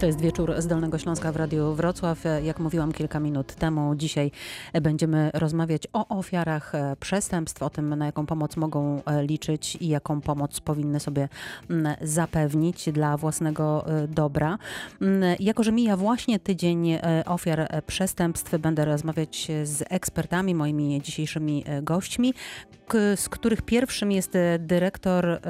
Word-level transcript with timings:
To 0.00 0.06
jest 0.06 0.20
wieczór 0.20 0.54
z 0.58 0.66
Dolnego 0.66 0.98
Śląska 0.98 1.32
w 1.32 1.36
Radiu 1.36 1.74
Wrocław. 1.74 2.24
Jak 2.42 2.58
mówiłam 2.58 2.92
kilka 2.92 3.20
minut 3.20 3.54
temu, 3.54 3.94
dzisiaj 3.94 4.30
będziemy 4.82 5.30
rozmawiać 5.34 5.88
o 5.92 6.08
ofiarach 6.08 6.72
przestępstw, 7.00 7.62
o 7.62 7.70
tym, 7.70 7.94
na 7.94 8.06
jaką 8.06 8.26
pomoc 8.26 8.56
mogą 8.56 9.02
liczyć 9.22 9.76
i 9.76 9.88
jaką 9.88 10.20
pomoc 10.20 10.60
powinny 10.60 11.00
sobie 11.00 11.28
mm, 11.70 11.96
zapewnić 12.02 12.92
dla 12.92 13.16
własnego 13.16 13.86
e, 13.86 14.08
dobra. 14.08 14.58
Mm, 15.00 15.36
jako, 15.40 15.62
że 15.62 15.72
mija 15.72 15.96
właśnie 15.96 16.38
tydzień 16.38 16.90
e, 16.90 17.00
ofiar 17.26 17.82
przestępstw, 17.86 18.58
będę 18.58 18.84
rozmawiać 18.84 19.48
z 19.64 19.84
ekspertami, 19.88 20.54
moimi 20.54 21.00
dzisiejszymi 21.02 21.64
e, 21.66 21.82
gośćmi, 21.82 22.34
z 23.16 23.28
których 23.28 23.62
pierwszym 23.62 24.12
jest 24.12 24.32
dyrektor, 24.58 25.40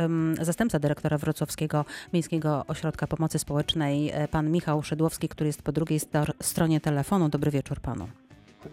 zastępca 0.41 0.79
dyrektora 0.79 1.19
Wrocławskiego 1.19 1.85
Miejskiego 2.13 2.65
Ośrodka 2.69 3.07
Pomocy 3.07 3.39
Społecznej, 3.39 4.13
pan 4.29 4.51
Michał 4.51 4.83
Szydłowski, 4.83 5.29
który 5.29 5.47
jest 5.47 5.63
po 5.63 5.73
drugiej 5.73 6.01
stronie 6.41 6.81
telefonu. 6.81 7.29
Dobry 7.29 7.51
wieczór 7.51 7.81
panu. 7.81 8.09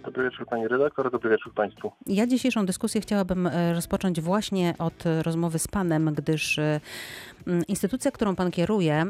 Dobry 0.06 0.24
wieczór 0.24 0.48
pani 0.48 0.68
redaktor, 0.68 1.12
dobry 1.12 1.30
wieczór 1.30 1.54
państwu. 1.54 1.92
Ja 2.06 2.28
dzisiejszą 2.28 2.66
dyskusję 2.66 3.02
chciałabym 3.02 3.48
e, 3.48 3.74
rozpocząć 3.74 4.22
właśnie 4.22 4.74
od 4.80 5.04
rozmowy 5.22 5.60
z 5.60 5.68
panem, 5.68 6.14
gdyż 6.14 6.60
e, 6.60 6.80
instytucja, 7.68 8.12
którą 8.12 8.36
pan 8.36 8.52
kieruje, 8.52 9.06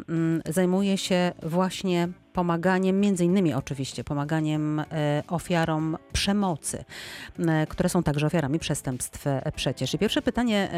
zajmuje 0.45 0.97
się 0.97 1.31
właśnie 1.43 2.07
pomaganiem, 2.33 2.99
między 2.99 3.25
innymi 3.25 3.53
oczywiście, 3.53 4.03
pomaganiem 4.03 4.79
e, 4.79 4.85
ofiarom 5.27 5.97
przemocy, 6.13 6.85
które 7.69 7.89
są 7.89 8.03
także 8.03 8.27
ofiarami 8.27 8.59
przestępstw 8.59 9.25
przecież. 9.55 9.93
I 9.93 9.97
pierwsze 9.97 10.21
pytanie, 10.21 10.69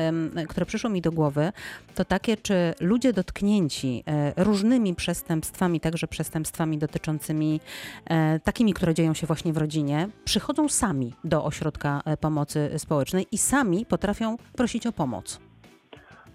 które 0.47 0.65
przyszło 0.65 0.89
mi 0.89 1.01
do 1.01 1.11
głowy, 1.11 1.51
to 1.95 2.05
takie, 2.05 2.37
czy 2.37 2.73
ludzie 2.79 3.13
dotknięci 3.13 4.03
różnymi 4.37 4.95
przestępstwami, 4.95 5.79
także 5.79 6.07
przestępstwami 6.07 6.77
dotyczącymi 6.77 7.59
takimi, 8.43 8.73
które 8.73 8.93
dzieją 8.93 9.13
się 9.13 9.27
właśnie 9.27 9.53
w 9.53 9.57
rodzinie, 9.57 10.07
przychodzą 10.25 10.69
sami 10.69 11.13
do 11.23 11.45
ośrodka 11.45 12.01
pomocy 12.19 12.69
społecznej 12.77 13.27
i 13.31 13.37
sami 13.37 13.85
potrafią 13.85 14.37
prosić 14.55 14.87
o 14.87 14.91
pomoc. 14.91 15.39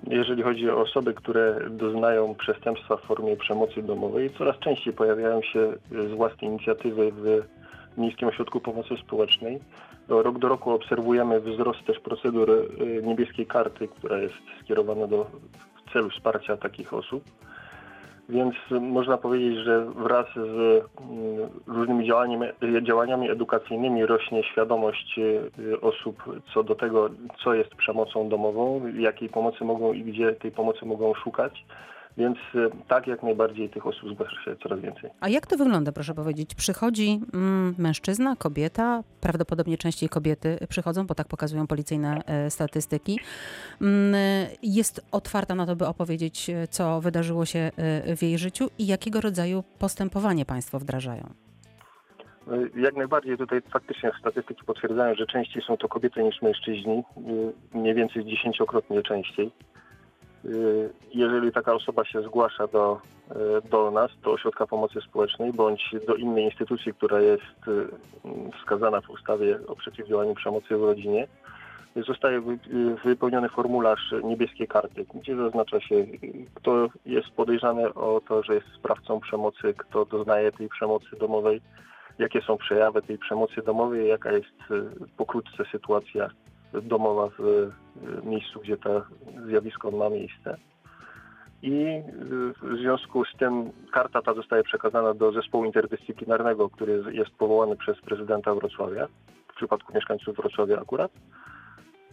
Jeżeli 0.06 0.42
chodzi 0.42 0.70
o 0.70 0.80
osoby, 0.80 1.14
które 1.14 1.60
doznają 1.70 2.34
przestępstwa 2.34 2.96
w 2.96 3.00
formie 3.00 3.36
przemocy 3.36 3.82
domowej, 3.82 4.30
coraz 4.38 4.58
częściej 4.58 4.92
pojawiają 4.92 5.42
się 5.42 5.72
z 5.90 6.12
własnej 6.12 6.50
inicjatywy 6.50 7.12
w 7.12 7.42
Miejskim 7.98 8.28
Ośrodku 8.28 8.60
Pomocy 8.60 8.96
Społecznej. 8.96 9.60
Rok 10.08 10.38
do 10.38 10.48
roku 10.48 10.70
obserwujemy 10.70 11.40
wzrost 11.40 11.84
też 11.86 12.00
procedur 12.00 12.50
y, 12.50 13.02
niebieskiej 13.02 13.46
karty, 13.46 13.88
która 13.88 14.18
jest 14.18 14.34
skierowana 14.64 15.06
do 15.06 15.26
w 15.86 15.92
celu 15.92 16.10
wsparcia 16.10 16.56
takich 16.56 16.94
osób. 16.94 17.24
Więc 18.30 18.54
można 18.80 19.18
powiedzieć, 19.18 19.58
że 19.64 19.84
wraz 19.84 20.26
z 20.34 20.38
mm, 20.38 21.48
różnymi 21.66 22.06
działaniami, 22.06 22.46
działaniami 22.82 23.30
edukacyjnymi 23.30 24.06
rośnie 24.06 24.42
świadomość 24.42 25.18
y, 25.18 25.80
osób 25.80 26.22
co 26.54 26.62
do 26.62 26.74
tego, 26.74 27.10
co 27.44 27.54
jest 27.54 27.74
przemocą 27.74 28.28
domową, 28.28 28.82
jakiej 28.98 29.28
pomocy 29.28 29.64
mogą 29.64 29.92
i 29.92 30.02
gdzie 30.02 30.32
tej 30.32 30.50
pomocy 30.50 30.86
mogą 30.86 31.14
szukać. 31.14 31.64
Więc 32.16 32.39
y, 32.55 32.70
tak, 32.89 33.06
jak 33.06 33.22
najbardziej 33.22 33.69
tych 33.69 33.86
osób 33.86 34.11
zgłasza 34.11 34.44
się 34.44 34.56
coraz 34.56 34.80
więcej. 34.80 35.11
A 35.20 35.28
jak 35.28 35.47
to 35.47 35.56
wygląda, 35.56 35.92
proszę 35.92 36.14
powiedzieć? 36.14 36.55
Przychodzi 36.55 37.20
mm, 37.34 37.75
mężczyzna, 37.78 38.36
kobieta, 38.36 39.03
prawdopodobnie 39.20 39.78
częściej 39.78 40.08
kobiety 40.08 40.58
przychodzą, 40.69 41.06
bo 41.06 41.14
tak 41.14 41.28
pokazują 41.28 41.66
policyjne 41.66 42.20
e, 42.27 42.50
statystyki. 42.50 43.19
Mm, 43.81 44.14
jest 44.62 45.06
otwarta 45.12 45.55
na 45.55 45.66
to, 45.66 45.77
by 45.77 45.86
opowiedzieć, 45.86 46.50
e, 46.50 46.66
co 46.69 47.00
wydarzyło 47.00 47.44
się 47.44 47.58
e, 47.58 48.16
w 48.16 48.22
jej 48.22 48.38
życiu 48.38 48.69
i 48.78 48.86
jakiego 48.86 49.20
rodzaju 49.20 49.64
postępowanie 49.78 50.44
państwo 50.44 50.78
wdrażają. 50.78 51.31
Jak 52.77 52.97
najbardziej 52.97 53.38
tutaj 53.38 53.62
faktycznie 53.72 54.11
statystyki 54.20 54.64
potwierdzają, 54.64 55.14
że 55.14 55.27
częściej 55.27 55.62
są 55.62 55.77
to 55.77 55.88
kobiety 55.88 56.22
niż 56.22 56.42
mężczyźni, 56.42 57.03
mniej 57.75 57.94
więcej 57.94 58.25
dziesięciokrotnie 58.25 59.03
częściej. 59.03 59.53
Y, 60.44 60.90
jeżeli 61.14 61.52
taka 61.52 61.74
osoba 61.74 62.04
się 62.04 62.22
zgłasza 62.22 62.66
do, 62.66 63.00
y, 63.30 63.68
do 63.68 63.90
nas, 63.90 64.10
do 64.22 64.32
Ośrodka 64.32 64.66
Pomocy 64.66 65.00
Społecznej, 65.00 65.52
bądź 65.52 65.94
do 66.06 66.14
innej 66.14 66.44
instytucji, 66.44 66.94
która 66.94 67.20
jest 67.20 67.68
y, 67.68 67.88
wskazana 68.58 69.00
w 69.00 69.10
ustawie 69.10 69.58
o 69.66 69.76
przeciwdziałaniu 69.76 70.34
przemocy 70.34 70.76
w 70.76 70.82
rodzinie, 70.82 71.26
zostaje 71.96 72.42
wypełniony 73.04 73.48
formularz 73.48 74.14
niebieskiej 74.24 74.68
karty, 74.68 75.06
gdzie 75.14 75.36
zaznacza 75.36 75.80
się, 75.80 76.06
kto 76.54 76.88
jest 77.06 77.30
podejrzany 77.30 77.94
o 77.94 78.20
to, 78.28 78.42
że 78.42 78.54
jest 78.54 78.66
sprawcą 78.78 79.20
przemocy, 79.20 79.74
kto 79.76 80.04
doznaje 80.04 80.52
tej 80.52 80.68
przemocy 80.68 81.06
domowej, 81.20 81.60
jakie 82.18 82.40
są 82.40 82.56
przejawy 82.56 83.02
tej 83.02 83.18
przemocy 83.18 83.62
domowej, 83.62 84.08
jaka 84.08 84.32
jest 84.32 84.54
pokrótce 85.16 85.64
sytuacja 85.72 86.30
domowa 86.72 87.28
w 87.38 87.70
miejscu, 88.25 88.61
gdzie 88.61 88.77
to 88.77 89.03
zjawisko 89.47 89.91
ma 89.91 90.09
miejsce. 90.09 90.56
I 91.62 92.03
w 92.62 92.77
związku 92.81 93.25
z 93.25 93.37
tym 93.38 93.71
karta 93.93 94.22
ta 94.22 94.34
zostaje 94.34 94.62
przekazana 94.62 95.15
do 95.15 95.33
zespołu 95.33 95.65
interdyscyplinarnego, 95.65 96.71
który 96.71 97.03
jest 97.12 97.31
powołany 97.31 97.77
przez 97.77 98.00
prezydenta 98.00 98.55
Wrocławia, 98.55 99.06
w 99.53 99.56
przypadku 99.56 99.94
mieszkańców 99.94 100.37
Wrocławia 100.37 100.81
akurat. 100.81 101.12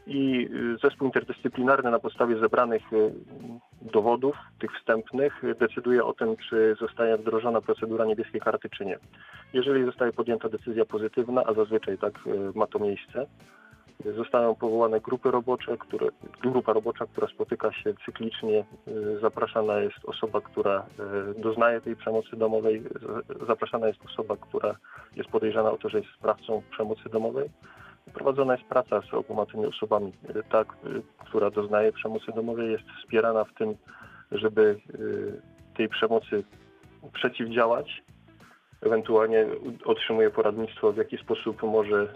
I 0.08 0.50
zespół 0.84 1.08
interdyscyplinarny 1.08 1.92
na 1.92 2.00
podstawie 2.00 2.40
zebranych 2.40 2.94
y, 2.94 3.12
dowodów, 3.82 4.36
tych 4.60 4.72
wstępnych, 4.74 5.42
decyduje 5.60 6.06
o 6.06 6.14
tym, 6.14 6.36
czy 6.50 6.76
zostaje 6.80 7.18
wdrożona 7.18 7.62
procedura 7.62 8.06
niebieskiej 8.06 8.42
karty, 8.42 8.70
czy 8.70 8.86
nie. 8.86 8.98
Jeżeli 9.54 9.86
zostaje 9.86 10.12
podjęta 10.12 10.50
decyzja 10.50 10.86
pozytywna, 10.86 11.44
a 11.46 11.54
zazwyczaj 11.54 11.98
tak 11.98 12.14
y, 12.28 12.52
ma 12.56 12.68
to 12.68 12.80
miejsce, 12.80 13.26
Zostaną 14.06 14.56
powołane 14.56 15.02
grupy 15.02 15.32
robocze, 15.32 15.78
które, 15.78 16.08
grupa 16.42 16.74
robocza, 16.74 17.06
która 17.06 17.28
spotyka 17.28 17.74
się 17.74 17.94
cyklicznie. 18.06 18.66
Zapraszana 19.22 19.80
jest 19.80 20.06
osoba, 20.06 20.42
która 20.42 20.86
e, 21.38 21.42
doznaje 21.42 21.82
tej 21.82 21.96
przemocy 21.96 22.36
domowej. 22.36 22.84
Zapraszana 23.48 23.88
jest 23.88 24.00
osoba, 24.06 24.36
która 24.42 24.76
jest 25.16 25.30
podejrzana 25.30 25.72
o 25.72 25.78
to, 25.78 25.90
że 25.90 25.98
jest 25.98 26.10
sprawcą 26.20 26.62
przemocy 26.72 27.10
domowej. 27.10 27.50
Prowadzona 28.14 28.54
jest 28.56 28.70
praca 28.70 29.02
z 29.02 29.14
oboma 29.14 29.46
tymi 29.46 29.66
osobami. 29.66 30.14
Ta, 30.50 30.66
która 31.18 31.50
doznaje 31.52 31.92
przemocy 31.92 32.32
domowej 32.36 32.72
jest 32.72 32.84
wspierana 33.02 33.44
w 33.44 33.54
tym, 33.54 33.76
żeby 34.32 34.80
tej 35.78 35.90
przemocy 35.90 36.44
przeciwdziałać, 37.14 38.04
ewentualnie 38.82 39.46
otrzymuje 39.86 40.30
poradnictwo, 40.30 40.92
w 40.92 40.98
jaki 40.98 41.18
sposób 41.18 41.64
może 41.64 42.14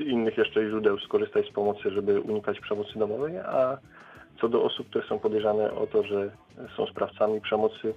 e, 0.00 0.04
innych 0.04 0.38
jeszcze 0.38 0.68
źródeł 0.68 0.98
skorzystać 0.98 1.46
z 1.48 1.52
pomocy, 1.52 1.90
żeby 1.90 2.20
unikać 2.20 2.60
przemocy 2.60 2.98
domowej, 2.98 3.38
a 3.38 3.78
co 4.40 4.48
do 4.48 4.62
osób, 4.62 4.88
które 4.88 5.08
są 5.08 5.18
podejrzane 5.18 5.72
o 5.74 5.86
to, 5.86 6.02
że 6.02 6.30
są 6.76 6.86
sprawcami 6.86 7.40
przemocy, 7.40 7.94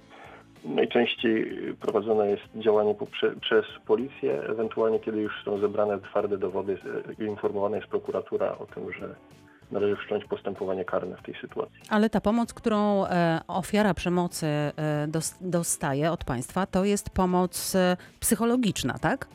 najczęściej 0.64 1.56
prowadzone 1.80 2.30
jest 2.30 2.42
działanie 2.56 2.94
przez 3.40 3.64
policję, 3.86 4.42
ewentualnie 4.42 5.00
kiedy 5.00 5.20
już 5.20 5.44
są 5.44 5.58
zebrane 5.58 6.00
twarde 6.00 6.38
dowody, 6.38 6.78
informowana 7.18 7.76
jest 7.76 7.88
prokuratura 7.88 8.58
o 8.58 8.66
tym, 8.66 8.92
że 8.92 9.14
należy 9.70 9.96
wszcząć 9.96 10.24
postępowanie 10.24 10.84
karne 10.84 11.16
w 11.16 11.22
tej 11.22 11.34
sytuacji. 11.40 11.80
Ale 11.90 12.10
ta 12.10 12.20
pomoc, 12.20 12.54
którą 12.54 13.06
e, 13.06 13.40
ofiara 13.48 13.94
przemocy 13.94 14.46
e, 14.46 14.72
dostaje 15.40 16.12
od 16.12 16.24
państwa, 16.24 16.66
to 16.66 16.84
jest 16.84 17.10
pomoc 17.10 17.74
e, 17.74 17.96
psychologiczna, 18.20 18.98
tak? 18.98 19.28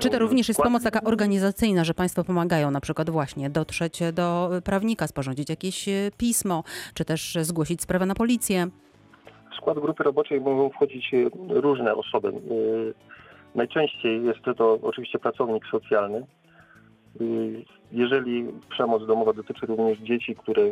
Czy 0.00 0.10
to 0.10 0.18
również 0.18 0.48
jest 0.48 0.62
pomoc 0.62 0.82
taka 0.82 1.02
organizacyjna, 1.02 1.84
że 1.84 1.94
Państwo 1.94 2.24
pomagają 2.24 2.70
na 2.70 2.80
przykład 2.80 3.10
właśnie 3.10 3.50
dotrzeć 3.50 4.00
do 4.12 4.50
prawnika, 4.64 5.06
sporządzić 5.06 5.50
jakieś 5.50 5.88
e, 5.88 6.10
pismo, 6.16 6.64
czy 6.94 7.04
też 7.04 7.38
zgłosić 7.40 7.82
sprawę 7.82 8.06
na 8.06 8.14
policję? 8.14 8.66
W 9.52 9.56
skład 9.56 9.78
grupy 9.78 10.02
roboczej 10.02 10.40
mogą 10.40 10.70
wchodzić 10.70 11.14
e, 11.14 11.30
różne 11.48 11.94
osoby. 11.94 12.28
E, 12.28 12.32
najczęściej 13.54 14.24
jest 14.24 14.40
to 14.56 14.78
oczywiście 14.82 15.18
pracownik 15.18 15.64
socjalny. 15.70 16.26
Jeżeli 17.92 18.46
przemoc 18.68 19.06
domowa 19.06 19.32
dotyczy 19.32 19.66
również 19.66 19.98
dzieci, 19.98 20.36
które 20.36 20.62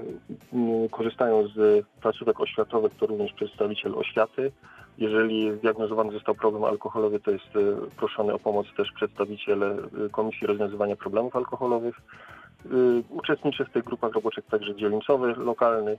korzystają 0.91 1.49
z 1.49 1.87
placówek 2.01 2.41
oświatowych, 2.41 2.93
to 2.95 3.07
również 3.07 3.33
przedstawiciel 3.33 3.95
oświaty. 3.95 4.53
Jeżeli 4.99 5.59
zdiagnozowany 5.59 6.13
został 6.13 6.35
problem 6.35 6.65
alkoholowy, 6.65 7.21
to 7.21 7.31
jest 7.31 7.57
e, 7.57 7.91
proszony 7.97 8.33
o 8.35 8.39
pomoc 8.39 8.67
też 8.77 8.93
przedstawiciel 8.93 9.63
e, 9.63 9.79
Komisji 10.11 10.47
Rozwiązywania 10.47 10.97
Problemów 10.97 11.37
Alkoholowych. 11.37 11.97
E, 11.97 12.69
uczestniczy 13.11 13.65
w 13.65 13.71
tych 13.71 13.85
grupach 13.85 14.13
roboczych 14.13 14.45
także 14.47 14.77
dzielnicowy, 14.77 15.35
lokalny. 15.37 15.99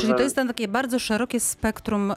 Czyli 0.00 0.14
to 0.14 0.22
jest 0.22 0.36
takie 0.36 0.68
bardzo 0.68 0.98
szerokie 0.98 1.40
spektrum 1.40 2.10
e, 2.10 2.16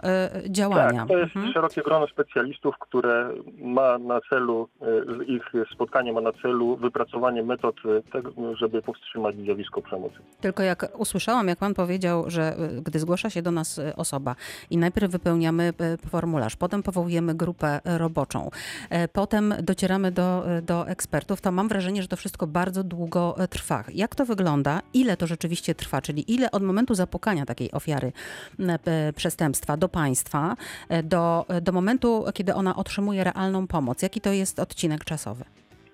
działania. 0.50 1.00
Tak, 1.00 1.08
to 1.08 1.18
jest 1.18 1.36
Mhm. 1.36 1.54
szerokie 1.54 1.82
grono 1.82 2.08
specjalistów, 2.08 2.76
które 2.80 3.30
ma 3.62 3.98
na 3.98 4.20
celu, 4.30 4.68
e, 4.82 5.24
ich 5.24 5.44
spotkanie 5.74 6.14
ma 6.14 6.22
na 6.22 6.32
celu 6.32 6.78
wypracowanie 6.78 7.44
metod 7.44 7.76
e, 7.86 8.12
tego, 8.12 8.56
żeby 8.56 8.82
powstrzymać 8.82 9.36
zjawisko 9.36 9.82
przemocy. 9.82 10.16
Tylko 10.42 10.64
jak 10.64 10.92
usłyszałam, 10.98 11.48
jak 11.48 11.60
pan 11.60 11.74
powiedział, 11.74 12.24
że 12.28 12.56
gdy 12.82 13.00
zgłasza 13.00 13.30
się 13.30 13.42
do 13.42 13.52
nas 13.52 13.82
osoba 13.96 14.36
i 14.70 14.78
najpierw 14.78 15.12
wypełniamy 15.12 15.74
formularz, 16.10 16.56
potem 16.56 16.84
powołujemy 16.84 17.36
grupę 17.36 17.80
roboczą, 17.86 18.50
potem 19.14 19.54
docieramy 19.64 20.12
do, 20.12 20.44
do 20.62 20.88
ekspertów, 20.88 21.42
to 21.42 21.52
mam 21.52 21.68
wrażenie, 21.68 22.02
że 22.02 22.08
to 22.08 22.16
wszystko 22.16 22.48
bardzo 22.48 22.84
długo 22.84 23.36
trwa. 23.50 23.84
Jak 23.94 24.16
to 24.16 24.26
wygląda? 24.26 24.82
Ile 24.94 25.18
to 25.18 25.28
rzeczywiście 25.28 25.76
trwa? 25.76 26.02
Czyli 26.02 26.34
ile 26.34 26.52
od 26.52 26.64
momentu 26.64 26.94
zapukania 26.96 27.46
takiej 27.52 27.72
ofiary 27.72 28.12
p- 28.84 29.14
przestępstwa 29.16 29.78
do 29.78 29.90
państwa, 29.90 30.56
y, 31.00 31.04
do, 31.04 31.46
do 31.62 31.72
momentu, 31.72 32.26
kiedy 32.34 32.54
ona 32.54 32.76
otrzymuje 32.76 33.24
realną 33.24 33.68
pomoc? 33.68 34.02
Jaki 34.02 34.22
to 34.22 34.32
jest 34.32 34.60
odcinek 34.60 35.04
czasowy? 35.06 35.44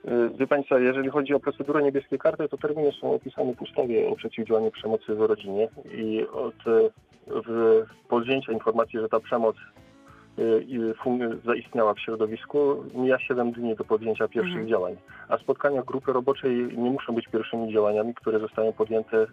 E, 0.07 0.29
Wie 0.39 0.47
Państwa, 0.47 0.79
jeżeli 0.79 1.09
chodzi 1.09 1.33
o 1.33 1.39
procedurę 1.39 1.83
niebieskie 1.83 2.17
karty, 2.17 2.49
to 2.49 2.57
terminy 2.57 2.91
są 3.01 3.13
opisane 3.13 3.53
w 3.53 3.61
ustawie 3.61 4.07
o 4.09 4.15
przeciwdziałaniu 4.15 4.71
przemocy 4.71 5.15
w 5.15 5.21
rodzinie 5.21 5.67
i 5.97 6.27
od 6.33 6.55
e, 6.67 6.89
w, 7.27 7.49
podjęcia 8.09 8.51
informacji, 8.51 8.99
że 8.99 9.09
ta 9.09 9.19
przemoc 9.19 9.55
e, 9.55 9.59
zaistniała 11.45 11.93
w 11.93 11.99
środowisku, 11.99 12.83
mija 12.95 13.19
7 13.19 13.51
dni 13.51 13.75
do 13.75 13.83
podjęcia 13.83 14.27
pierwszych 14.27 14.53
Mhm. 14.53 14.69
działań. 14.69 14.95
A 15.29 15.37
spotkania 15.37 15.81
grupy 15.81 16.13
roboczej 16.13 16.51
nie 16.77 16.91
muszą 16.91 17.15
być 17.15 17.27
pierwszymi 17.27 17.73
działaniami, 17.73 18.13
które 18.13 18.39
zostają 18.39 18.73
podjęte 18.73 19.17
e, 19.17 19.27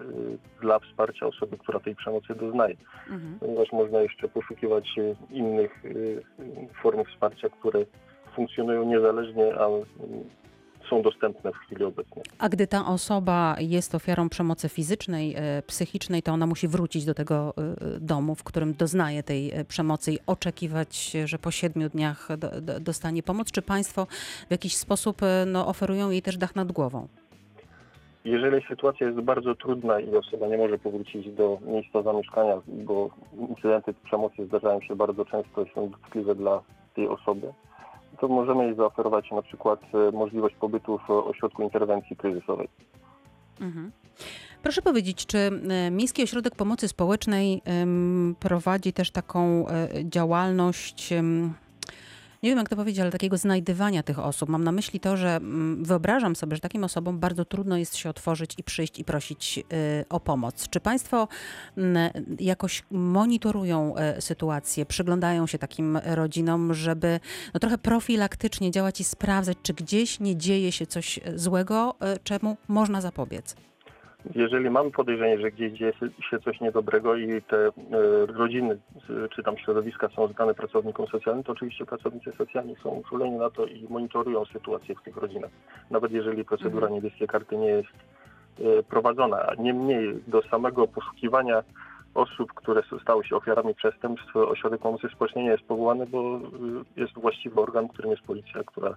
dla 0.61 0.79
wsparcia 0.79 1.27
osoby, 1.27 1.59
która 1.59 1.81
tej 1.81 1.95
przemocy 1.97 2.35
doznaje. 2.35 2.77
Mhm. 3.11 3.39
Ponieważ 3.41 3.73
można 3.73 4.01
jeszcze 4.01 4.29
poszukiwać 4.29 4.99
e, 4.99 5.35
innych 5.35 5.83
form 6.83 7.05
wsparcia, 7.05 7.49
które 7.49 7.85
funkcjonują 8.35 8.85
niezależnie, 8.85 9.55
a 9.55 9.69
są 10.91 11.03
dostępne 11.03 11.53
w 11.53 11.57
chwili 11.57 11.85
obecnej. 11.85 12.25
A 12.39 12.49
gdy 12.49 12.67
ta 12.67 12.87
osoba 12.87 13.57
jest 13.59 13.95
ofiarą 13.95 14.29
przemocy 14.29 14.69
fizycznej, 14.69 15.35
e, 15.37 15.63
psychicznej, 15.63 16.23
to 16.23 16.33
ona 16.33 16.47
musi 16.47 16.69
wrócić 16.69 17.05
do 17.05 17.15
tego 17.15 17.55
e, 17.57 18.01
domu, 18.01 18.35
w 18.35 18.45
którym 18.45 18.75
doznaje 18.75 19.23
tej 19.23 19.53
e, 19.53 19.65
przemocy 19.65 20.13
i 20.13 20.19
oczekiwać, 20.27 21.13
że 21.25 21.39
po 21.39 21.51
siedmiu 21.51 21.89
dniach 21.89 22.29
do, 22.39 22.61
do, 22.61 22.81
dostanie 22.81 23.23
pomoc? 23.23 23.51
Czy 23.51 23.63
państwo 23.63 24.07
w 24.49 24.51
jakiś 24.51 24.77
sposób 24.77 25.21
no, 25.47 25.67
oferują 25.67 26.11
jej 26.11 26.23
też 26.23 26.37
dach 26.37 26.57
nad 26.57 26.73
głową? 26.73 27.09
Jeżeli 28.25 28.67
sytuacja 28.69 29.07
jest 29.07 29.21
bardzo 29.21 29.55
trudna 29.55 30.01
i 30.01 30.17
osoba 30.17 30.47
nie 30.47 30.59
może 30.59 30.79
powrócić 30.79 31.31
do 31.31 31.59
miejsca 31.67 32.03
zamieszkania, 32.03 32.61
bo 32.67 33.11
incydenty 33.49 33.95
przemocy 34.05 34.47
zdarzają 34.47 34.81
się 34.81 34.97
bardzo 34.97 35.25
często 35.25 35.63
i 35.63 35.71
są 35.75 35.91
dotkliwe 35.91 36.35
dla 36.35 36.63
tej 36.95 37.09
osoby, 37.09 37.53
to 38.21 38.29
możemy 38.29 38.65
jej 38.65 38.77
zaoferować 38.77 39.31
na 39.31 39.43
przykład 39.43 39.81
e, 39.95 40.13
możliwość 40.13 40.55
pobytu 40.55 41.01
w 41.09 41.11
ośrodku 41.11 41.63
interwencji 41.63 42.17
kryzysowej. 42.17 42.69
Mhm. 43.61 43.93
Proszę 44.63 44.83
powiedzieć, 44.83 45.27
czy 45.27 45.39
e, 45.39 45.91
Miejski 45.91 46.23
Ośrodek 46.23 46.55
Pomocy 46.55 46.89
Społecznej 46.89 47.63
prowadzi 48.41 48.93
też 48.93 49.11
taką 49.11 49.69
e, 49.69 49.89
działalność, 50.05 51.15
nie 52.45 52.51
wiem 52.51 52.59
jak 52.59 52.69
to 52.69 52.77
powiedzieć, 52.77 53.01
ale 53.01 53.11
takiego 53.11 53.37
znajdywania 53.37 54.03
tych 54.03 54.19
osób? 54.19 54.49
Mam 54.49 54.65
na 54.65 54.73
myśli 54.73 55.01
to, 55.01 55.17
że 55.17 55.37
mm, 55.37 55.85
wyobrażam 55.85 56.37
sobie, 56.37 56.57
że 56.57 56.61
takim 56.61 56.85
osobom 56.85 57.19
bardzo 57.19 57.45
trudno 57.45 57.77
jest 57.77 57.97
się 57.97 58.11
otworzyć 58.11 58.55
i 58.59 58.63
przyjść 58.63 58.99
i 58.99 59.05
prosić 59.05 59.59
e, 59.59 59.63
o 60.09 60.21
pomoc. 60.21 60.69
Czy 60.69 60.81
Państwo 60.81 61.29
mm, 61.77 62.13
jakoś 62.41 62.83
monitorują 62.91 63.97
e, 63.97 64.21
sytuację, 64.21 64.87
przyglądają 64.87 65.47
się 65.47 65.59
takim 65.59 65.97
rodzinom, 65.97 66.75
żeby 66.75 67.21
no, 67.55 67.61
trochę 67.61 67.79
profilaktycznie 67.79 68.71
działać 68.71 69.01
i 69.01 69.05
sprawdzać, 69.05 69.59
czy 69.63 69.75
gdzieś 69.75 70.21
nie 70.21 70.37
dzieje 70.37 70.73
się 70.73 70.87
coś 70.87 71.21
złego, 71.35 71.95
e, 72.01 72.19
czemu 72.19 72.57
można 72.69 73.01
zapobiec? 73.01 73.57
Jeżeli 74.35 74.71
mamy 74.71 74.91
podejrzenie, 74.91 75.39
że 75.39 75.51
gdzieś 75.51 75.73
dzieje 75.73 75.93
się 76.31 76.39
coś 76.39 76.61
niedobrego 76.61 77.17
i 77.17 77.43
te 77.43 77.67
e, 77.67 77.71
rodziny 78.27 78.79
czy 79.31 79.43
tam 79.43 79.59
środowiska 79.59 80.09
są 80.09 80.29
zdane 80.29 80.55
pracownikom 80.55 81.07
socjalnym, 81.07 81.45
to 81.45 81.53
oczywiście 81.53 81.87
pracownicy 81.87 82.33
socjalni 82.33 82.77
są 82.83 82.91
uczuleni 82.91 83.37
na 83.37 83.51
to 83.51 83.67
i 83.67 83.87
monitorują 83.91 84.45
sytuację 84.45 84.95
w 84.95 85.03
tych 85.03 85.17
rodzinach. 85.17 85.51
Nawet 85.91 86.13
jeżeli 86.13 86.45
procedura 86.45 86.89
niebieskiej 86.89 87.29
karty 87.29 87.57
nie 87.57 87.69
jest 87.69 87.89
e, 88.61 88.83
prowadzona. 88.83 89.47
A 89.47 89.55
Niemniej 89.55 90.23
do 90.27 90.43
samego 90.43 90.89
poszukiwania 90.89 91.63
osób, 92.15 92.53
które 92.53 92.83
stały 93.03 93.25
się 93.25 93.37
ofiarami 93.37 93.75
przestępstw, 93.75 94.37
ośrodek 94.37 94.81
pomocy 94.81 95.09
społecznej 95.09 95.45
nie 95.45 95.51
jest 95.51 95.65
powołany, 95.65 96.07
bo 96.07 96.37
e, 96.37 96.41
jest 97.01 97.15
właściwy 97.15 97.61
organ, 97.61 97.89
którym 97.89 98.11
jest 98.11 98.23
policja, 98.23 98.65
która 98.67 98.97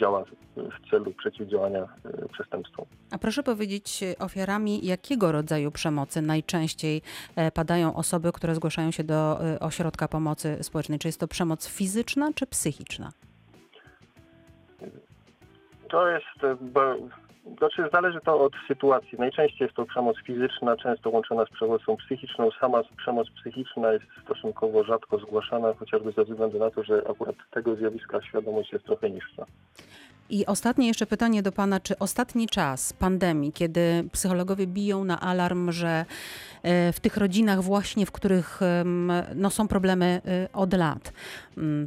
działa 0.00 0.24
w 0.56 0.90
celu 0.90 1.12
przeciwdziałania 1.12 1.80
e, 1.82 2.28
przestępstwom. 2.28 2.86
A 3.10 3.18
proszę 3.18 3.42
powiedzieć, 3.42 4.04
ofiarami 4.18 4.86
jakiego 4.86 5.32
rodzaju 5.32 5.70
przemocy 5.70 6.22
najczęściej 6.22 7.02
e, 7.36 7.50
padają 7.50 7.94
osoby, 7.94 8.32
które 8.32 8.54
zgłaszają 8.54 8.90
się 8.90 9.04
do 9.04 9.44
e, 9.44 9.60
ośrodka 9.60 10.08
pomocy 10.08 10.58
społecznej? 10.62 10.98
Czy 10.98 11.08
jest 11.08 11.20
to 11.20 11.28
przemoc 11.28 11.68
fizyczna 11.68 12.30
czy 12.34 12.46
psychiczna? 12.46 13.12
To 15.90 16.08
jest, 16.08 16.44
e, 16.44 16.56
znaczy 17.58 17.88
zależy 17.92 18.20
to 18.20 18.40
od 18.40 18.52
sytuacji. 18.68 19.18
Najczęściej 19.18 19.64
jest 19.66 19.76
to 19.76 19.86
przemoc 19.86 20.16
fizyczna, 20.26 20.76
często 20.76 21.10
łączona 21.10 21.44
z 21.44 21.50
przemocą 21.50 21.96
psychiczną. 21.96 22.50
Sama 22.60 22.82
przemoc 22.96 23.28
psychiczna 23.30 23.92
jest 23.92 24.04
stosunkowo 24.24 24.84
rzadko 24.84 25.18
zgłaszana, 25.18 25.74
chociażby 25.74 26.12
ze 26.12 26.24
względu 26.24 26.58
na 26.58 26.70
to, 26.70 26.84
że 26.84 27.02
akurat 27.10 27.36
tego 27.50 27.76
zjawiska 27.76 28.22
świadomość 28.22 28.72
jest 28.72 28.84
trochę 28.84 29.10
niższa. 29.10 29.46
I 30.30 30.46
ostatnie 30.46 30.88
jeszcze 30.88 31.06
pytanie 31.06 31.42
do 31.42 31.52
Pana, 31.52 31.80
czy 31.80 31.98
ostatni 31.98 32.46
czas 32.46 32.92
pandemii, 32.92 33.52
kiedy 33.52 34.04
psychologowie 34.12 34.66
biją 34.66 35.04
na 35.04 35.20
alarm, 35.20 35.72
że 35.72 36.04
e, 36.62 36.92
w 36.92 37.00
tych 37.00 37.16
rodzinach 37.16 37.62
właśnie, 37.62 38.06
w 38.06 38.12
których 38.12 38.60
no, 39.34 39.50
są 39.50 39.68
problemy 39.68 40.20
e, 40.26 40.48
od 40.52 40.74
lat, 40.74 41.12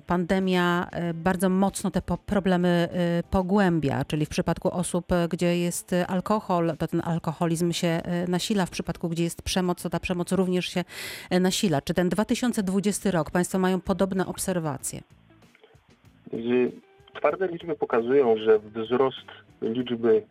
pandemia 0.08 0.88
e, 0.92 1.14
bardzo 1.14 1.50
mocno 1.50 1.92
te 1.92 2.02
problemy 2.26 2.68
e, 2.92 3.24
pogłębia, 3.32 4.06
czyli 4.06 4.26
w 4.26 4.30
przypadku 4.30 4.72
osób, 4.72 5.12
e, 5.12 5.28
gdzie 5.28 5.58
jest 5.58 5.96
alkohol, 6.08 6.74
to 6.80 6.88
ten 6.88 7.02
alkoholizm 7.06 7.72
się 7.72 8.02
nasila, 8.28 8.66
w 8.66 8.70
przypadku, 8.70 9.10
gdzie 9.10 9.24
jest 9.24 9.42
przemoc, 9.42 9.84
to 9.84 9.90
ta 9.90 10.00
przemoc 10.00 10.32
również 10.32 10.66
się 10.66 10.84
nasila. 11.42 11.82
Czy 11.82 11.94
ten 11.94 12.10
2020 12.10 13.12
rok, 13.12 13.32
Państwo 13.32 13.60
mają 13.60 13.82
podobne 13.82 14.26
obserwacje? 14.26 15.02
Twarde 17.16 17.48
liczby 17.48 17.76
pokazują, 17.76 18.38
że 18.38 18.60
wzrost 18.60 19.26
liczby 19.62 20.24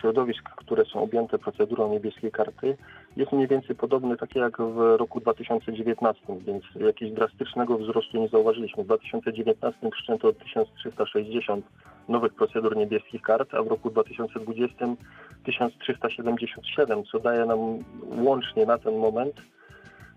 środowisk, 0.00 0.42
które 0.56 0.84
są 0.84 1.02
objęte 1.02 1.38
procedurą 1.38 1.92
niebieskiej 1.92 2.32
karty 2.32 2.76
jest 3.16 3.32
mniej 3.32 3.48
więcej 3.48 3.76
podobny 3.76 4.16
tak 4.16 4.34
jak 4.34 4.62
w 4.62 4.76
roku 4.76 5.20
2019, 5.20 6.22
więc 6.46 6.64
jakiegoś 6.74 7.14
drastycznego 7.14 7.78
wzrostu 7.78 8.18
nie 8.18 8.28
zauważyliśmy. 8.28 8.82
W 8.82 8.86
2019 8.86 9.90
wszczęto 9.92 10.32
1360 10.32 11.66
nowych 12.08 12.34
procedur 12.34 12.76
niebieskich 12.76 13.22
kart, 13.22 13.54
a 13.54 13.62
w 13.62 13.66
roku 13.66 13.90
2020 13.90 14.86
1377, 15.44 17.04
co 17.04 17.18
daje 17.18 17.46
nam 17.46 17.58
łącznie 18.24 18.66
na 18.66 18.78
ten 18.78 18.98
moment 18.98 19.34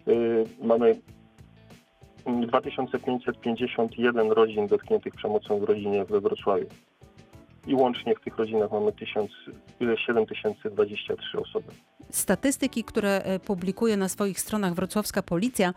y, 0.08 0.44
mamy 0.62 0.96
2551 2.48 4.32
rodzin 4.32 4.68
dotkniętych 4.68 5.16
przemocą 5.16 5.60
w 5.60 5.64
rodzinie 5.64 6.06
we 6.06 6.22
Wrocławiu. 6.22 6.68
I 7.68 7.76
łącznie 7.76 8.16
w 8.16 8.20
tych 8.20 8.38
rodzinach 8.38 8.72
mamy 8.72 8.92
1000, 8.92 9.32
y, 9.82 9.98
7023 9.98 11.40
osoby. 11.40 11.68
Statystyki, 12.12 12.84
które 12.84 13.24
e, 13.24 13.40
publikuje 13.40 13.98
na 13.98 14.10
swoich 14.10 14.40
stronach 14.40 14.74
wrocławska 14.74 15.24
policja, 15.24 15.74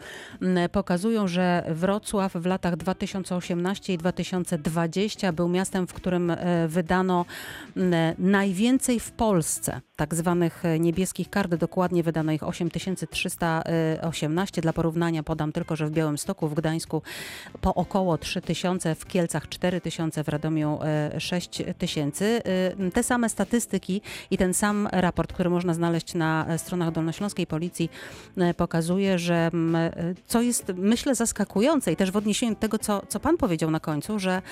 pokazują, 0.72 1.28
że 1.28 1.64
Wrocław 1.68 2.32
w 2.32 2.46
latach 2.46 2.76
2018 2.76 3.92
i 3.92 3.98
2020 3.98 5.32
był 5.32 5.48
miastem, 5.48 5.86
w 5.86 5.92
którym 5.92 6.30
e, 6.30 6.68
wydano 6.68 7.24
najwięcej 8.18 9.00
w 9.00 9.10
Polsce 9.10 9.80
tak 9.96 10.14
zwanych 10.14 10.64
e, 10.64 10.78
niebieskich 10.78 11.30
kart. 11.30 11.54
Dokładnie 11.54 12.02
wydano 12.02 12.32
ich 12.32 12.42
8318. 12.42 14.62
Dla 14.62 14.72
porównania 14.72 15.22
podam 15.22 15.52
tylko, 15.52 15.76
że 15.76 15.86
w 15.86 15.90
Białymstoku, 15.90 16.48
w 16.48 16.54
Gdańsku 16.54 17.02
po 17.60 17.74
około 17.74 18.18
3000, 18.18 18.94
w 18.94 19.06
Kielcach 19.06 19.48
4000, 19.48 20.24
w 20.24 20.28
Radomiu 20.28 20.78
e, 20.82 21.20
6000. 21.20 22.24
E, 22.24 22.40
Te 22.90 23.02
same 23.02 23.28
statystyki 23.28 24.00
i 24.30 24.38
ten 24.38 24.54
sam 24.54 24.88
raport, 24.92 25.32
który 25.32 25.50
można 25.50 25.74
znaleźć 25.74 26.14
na 26.16 26.46
e, 26.48 26.58
stronach 26.58 26.92
Dolnośląskiej 26.92 27.46
Policji 27.46 27.90
e, 28.36 28.54
pokazuje, 28.54 29.18
że 29.18 29.50
e, 29.74 30.14
co 30.26 30.42
jest 30.42 30.72
myślę 30.76 31.14
zaskakujące 31.14 31.92
i 31.92 31.96
też 31.96 32.10
w 32.10 32.16
odniesieniu 32.16 32.54
do 32.54 32.60
tego, 32.60 32.78
co, 32.78 33.02
co 33.08 33.20
pan 33.20 33.36
powiedział 33.36 33.70
na 33.70 33.80
końcu, 33.80 34.18
że 34.18 34.42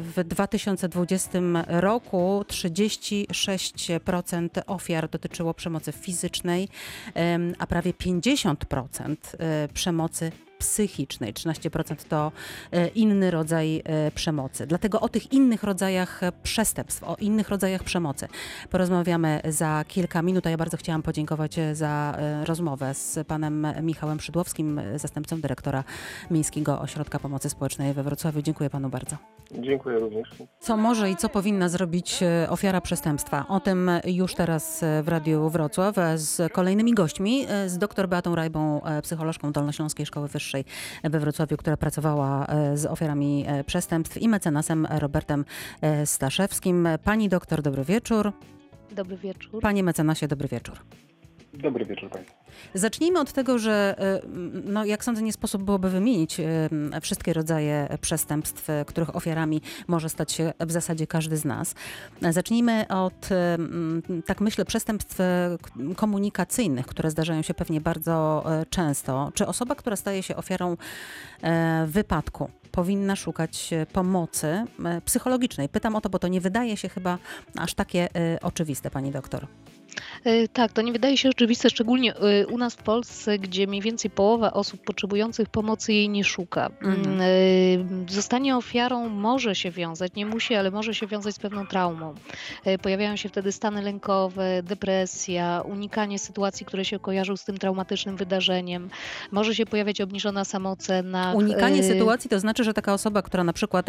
w 0.00 0.22
2020 0.24 1.38
roku 1.68 2.44
36% 2.48 4.48
ofiar 4.66 5.08
dotyczyło 5.08 5.54
przemocy 5.54 5.92
fizycznej, 5.92 6.68
a 7.58 7.66
prawie 7.66 7.92
50% 7.92 9.16
e, 9.38 9.68
przemocy 9.74 10.32
psychicznej, 10.64 11.34
13% 11.34 11.96
to 12.08 12.32
e, 12.72 12.88
inny 12.88 13.30
rodzaj 13.30 13.82
e, 13.84 14.10
przemocy. 14.10 14.66
Dlatego 14.66 15.00
o 15.00 15.08
tych 15.08 15.32
innych 15.32 15.62
rodzajach 15.62 16.22
e, 16.22 16.32
przestępstw, 16.42 17.04
o 17.04 17.16
innych 17.20 17.48
rodzajach 17.48 17.84
przemocy 17.84 18.28
porozmawiamy 18.70 19.40
za 19.48 19.84
kilka 19.88 20.22
minut, 20.22 20.46
a 20.46 20.50
ja 20.50 20.56
bardzo 20.56 20.76
chciałam 20.76 21.02
podziękować 21.02 21.56
za 21.72 22.18
rozmowę 22.44 22.94
z 22.94 23.26
panem 23.26 23.66
Michałem 23.82 24.20
Szydłowskim, 24.20 24.80
zastępcą 24.96 25.40
dyrektora 25.40 25.84
Miejskiego 26.30 26.80
Ośrodka 26.80 27.18
Pomocy 27.18 27.50
Społecznej 27.50 27.92
we 27.92 28.02
Wrocławiu. 28.02 28.42
Dziękuję 28.42 28.70
panu 28.70 28.88
bardzo. 28.88 29.16
Dziękuję 29.52 29.98
również. 29.98 30.28
Co 30.60 30.76
może 30.76 31.10
i 31.10 31.16
co 31.16 31.28
powinna 31.28 31.68
zrobić 31.68 32.20
ofiara 32.48 32.80
przestępstwa? 32.80 33.44
O 33.48 33.60
tym 33.60 33.90
już 34.04 34.34
teraz 34.34 34.84
w 35.02 35.08
Radiu 35.08 35.48
Wrocław 35.50 35.94
z 36.16 36.52
kolejnymi 36.52 36.94
gośćmi, 36.94 37.46
z 37.66 37.78
dr 37.78 38.08
Beatą 38.08 38.34
Rajbą, 38.34 38.80
psycholożką 39.02 39.52
Dolnośląskiej 39.52 40.06
Szkoły 40.06 40.28
Wyższej 40.28 40.53
we 41.04 41.20
Wrocławiu, 41.20 41.56
która 41.56 41.76
pracowała 41.76 42.46
e, 42.46 42.76
z 42.76 42.86
ofiarami 42.86 43.44
e, 43.48 43.64
przestępstw 43.64 44.16
i 44.16 44.28
mecenasem 44.28 44.86
Robertem 44.90 45.44
e, 45.80 46.06
Staszewskim. 46.06 46.88
Pani 47.04 47.28
doktor, 47.28 47.62
dobry 47.62 47.84
wieczór. 47.84 48.32
Dobry 48.90 49.16
wieczór. 49.16 49.62
Panie 49.62 49.82
mecenasie, 49.82 50.28
dobry 50.28 50.48
wieczór. 50.48 50.78
Dobry 51.58 51.84
wieczór 51.84 52.10
Państwu. 52.10 52.34
Zacznijmy 52.74 53.20
od 53.20 53.32
tego, 53.32 53.58
że 53.58 53.94
e, 53.98 54.20
no, 54.64 54.84
jak 54.84 55.04
sądzę, 55.04 55.22
nie 55.22 55.32
sposób 55.32 55.62
byłoby 55.62 55.90
wymienić 55.90 56.40
e, 56.40 56.68
wszystkie 57.00 57.32
rodzaje 57.32 57.88
przestępstw, 58.00 58.68
których 58.86 59.16
ofiarami 59.16 59.60
może 59.88 60.08
stać 60.08 60.32
się 60.32 60.52
w 60.60 60.72
zasadzie 60.72 61.06
każdy 61.06 61.36
z 61.36 61.44
nas. 61.44 61.74
Zacznijmy 62.30 62.88
od, 62.88 63.28
m, 63.32 64.02
tak 64.26 64.40
myślę, 64.40 64.64
przestępstw 64.64 65.18
komunikacyjnych, 65.96 66.86
które 66.86 67.10
zdarzają 67.10 67.42
się 67.42 67.54
pewnie 67.54 67.80
bardzo 67.80 68.44
często. 68.70 69.30
Czy 69.34 69.46
osoba, 69.46 69.74
która 69.74 69.96
staje 69.96 70.22
się 70.22 70.36
ofiarą 70.36 70.76
wypadku, 71.86 72.50
powinna 72.72 73.16
szukać 73.16 73.70
pomocy 73.92 74.64
psychologicznej? 75.04 75.68
Pytam 75.68 75.96
o 75.96 76.00
to, 76.00 76.10
bo 76.10 76.18
to 76.18 76.28
nie 76.28 76.40
wydaje 76.40 76.76
się 76.76 76.88
chyba 76.88 77.18
aż 77.58 77.74
takie 77.74 78.08
oczywiste, 78.42 78.90
pani 78.90 79.10
doktor. 79.10 79.46
E, 80.24 80.48
Tak, 80.48 80.72
to 80.72 80.82
nie 80.82 80.92
wydaje 80.92 81.16
się 81.16 81.28
oczywiste, 81.28 81.70
szczególnie 81.70 82.14
e, 82.16 82.46
u 82.46 82.58
nas 82.58 82.74
w 82.74 82.82
Polsce, 82.82 83.38
gdzie 83.38 83.66
mniej 83.66 83.80
więcej 83.82 84.10
połowa 84.10 84.52
osób 84.52 84.84
potrzebujących 84.84 85.48
pomocy 85.48 85.92
jej 85.92 86.08
nie 86.08 86.24
szuka. 86.24 86.66
Mhm. 86.66 87.04
Mm, 87.06 87.20
e, 87.20 88.12
Zostanie 88.12 88.56
ofiarą 88.56 89.08
może 89.08 89.54
się 89.54 89.70
wiązać, 89.70 90.14
nie 90.14 90.26
musi, 90.26 90.54
ale 90.54 90.70
może 90.70 90.94
się 90.94 91.06
wiązać 91.06 91.34
z 91.34 91.38
pewną 91.38 91.66
traumą. 91.66 92.14
Pojawiają 92.82 93.16
się 93.16 93.28
wtedy 93.28 93.52
stany 93.52 93.82
lękowe, 93.82 94.62
depresja, 94.62 95.62
unikanie 95.64 96.18
sytuacji, 96.18 96.66
które 96.66 96.84
się 96.84 96.98
kojarzą 96.98 97.36
z 97.36 97.44
tym 97.44 97.58
traumatycznym 97.58 98.16
wydarzeniem. 98.16 98.90
Może 99.32 99.54
się 99.54 99.66
pojawiać 99.66 100.00
obniżona 100.00 100.44
samoocena. 100.44 101.32
Unikanie 101.36 101.82
sytuacji 101.82 102.30
to 102.30 102.40
znaczy, 102.40 102.64
że 102.64 102.74
taka 102.74 102.94
osoba, 102.94 103.22
która 103.22 103.44
na 103.44 103.52
przykład 103.52 103.86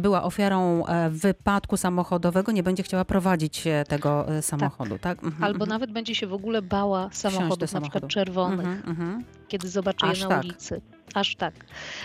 była 0.00 0.22
ofiarą 0.22 0.84
wypadku 1.10 1.76
samochodowego, 1.76 2.52
nie 2.52 2.62
będzie 2.62 2.82
chciała 2.82 3.04
prowadzić 3.04 3.64
tego 3.88 4.26
samochodu, 4.40 4.98
tak? 4.98 5.18
Mhm, 5.30 5.44
Albo 5.44 5.64
mhm. 5.64 5.68
nawet 5.68 5.92
będzie 5.92 6.14
się 6.14 6.26
w 6.26 6.32
ogóle 6.32 6.62
bała 6.62 7.08
samochodów, 7.12 7.72
na 7.72 7.80
przykład 7.80 8.06
czerwonych. 8.06 8.66
Mhm, 8.66 9.24
kiedy 9.48 9.68
zobaczy 9.68 10.06
Aż 10.06 10.18
je 10.18 10.24
na 10.24 10.30
tak. 10.30 10.44
ulicy. 10.44 10.80
Aż 11.14 11.36
tak. 11.36 11.54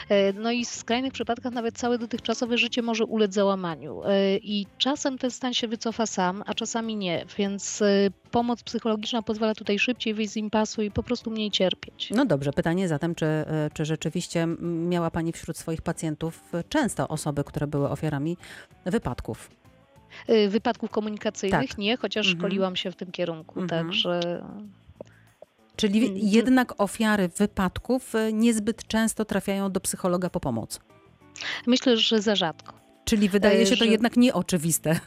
E, 0.10 0.34
No 0.34 0.52
i 0.52 0.66
w 0.66 0.70
skrajnych 0.70 1.14
przypadkach 1.14 1.54
nawet 1.54 1.78
całe 1.78 1.98
dotychczasowe 1.98 2.58
życie 2.58 2.82
może 2.82 3.06
ulec 3.06 3.34
załamaniu. 3.34 4.02
E, 4.04 4.38
I 4.38 4.68
czasem 4.78 5.18
ten 5.18 5.32
stan 5.32 5.54
się 5.54 5.68
wycofa 5.68 6.06
sam, 6.06 6.44
a 6.46 6.54
czasami 6.54 6.96
nie. 6.96 7.26
Więc 7.38 7.82
e, 7.82 7.88
pomoc 8.32 8.64
psychologiczna 8.64 9.22
pozwala 9.22 9.56
tutaj 9.56 9.80
szybciej 9.80 10.14
wyjść 10.14 10.32
z 10.34 10.38
impasu 10.38 10.82
i 10.82 10.92
po 10.92 11.04
prostu 11.04 11.32
mniej 11.32 11.52
cierpieć. 11.52 12.10
No 12.16 12.26
dobrze, 12.26 12.54
pytanie 12.54 12.88
zatem, 12.88 13.16
czy, 13.16 13.26
czy 13.74 13.86
rzeczywiście 13.86 14.48
miała 14.62 15.12
Pani 15.12 15.32
wśród 15.32 15.58
swoich 15.58 15.82
pacjentów 15.82 16.44
często 16.70 17.08
osoby, 17.08 17.44
które 17.44 17.68
były 17.68 17.90
ofiarami 17.90 18.38
wypadków? 18.86 19.50
E, 20.28 20.48
Wypadków 20.50 20.90
komunikacyjnych 20.90 21.70
Tak. 21.70 21.78
nie, 21.78 21.98
chociaż 21.98 22.26
Mhm. 22.28 22.40
szkoliłam 22.42 22.76
się 22.76 22.92
w 22.92 22.96
tym 22.96 23.12
kierunku. 23.12 23.60
Mhm. 23.62 23.86
Także 23.88 24.44
Czyli 25.76 26.06
Mm, 26.06 26.18
jednak 26.22 26.82
ofiary 26.82 27.30
wypadków 27.38 28.16
e, 28.16 28.34
niezbyt 28.34 28.88
często 28.88 29.26
trafiają 29.26 29.72
do 29.72 29.80
psychologa 29.80 30.30
po 30.30 30.40
pomoc. 30.40 30.80
myślę, 31.68 31.98
że 31.98 32.22
za 32.22 32.36
rzadko. 32.36 32.74
Czyli 33.06 33.30
wydaje 33.30 33.62
E, 33.62 33.66
się 33.66 33.78
to 33.78 33.86
że- 33.86 33.92
jednak 33.92 34.18
nieoczywiste. 34.18 35.00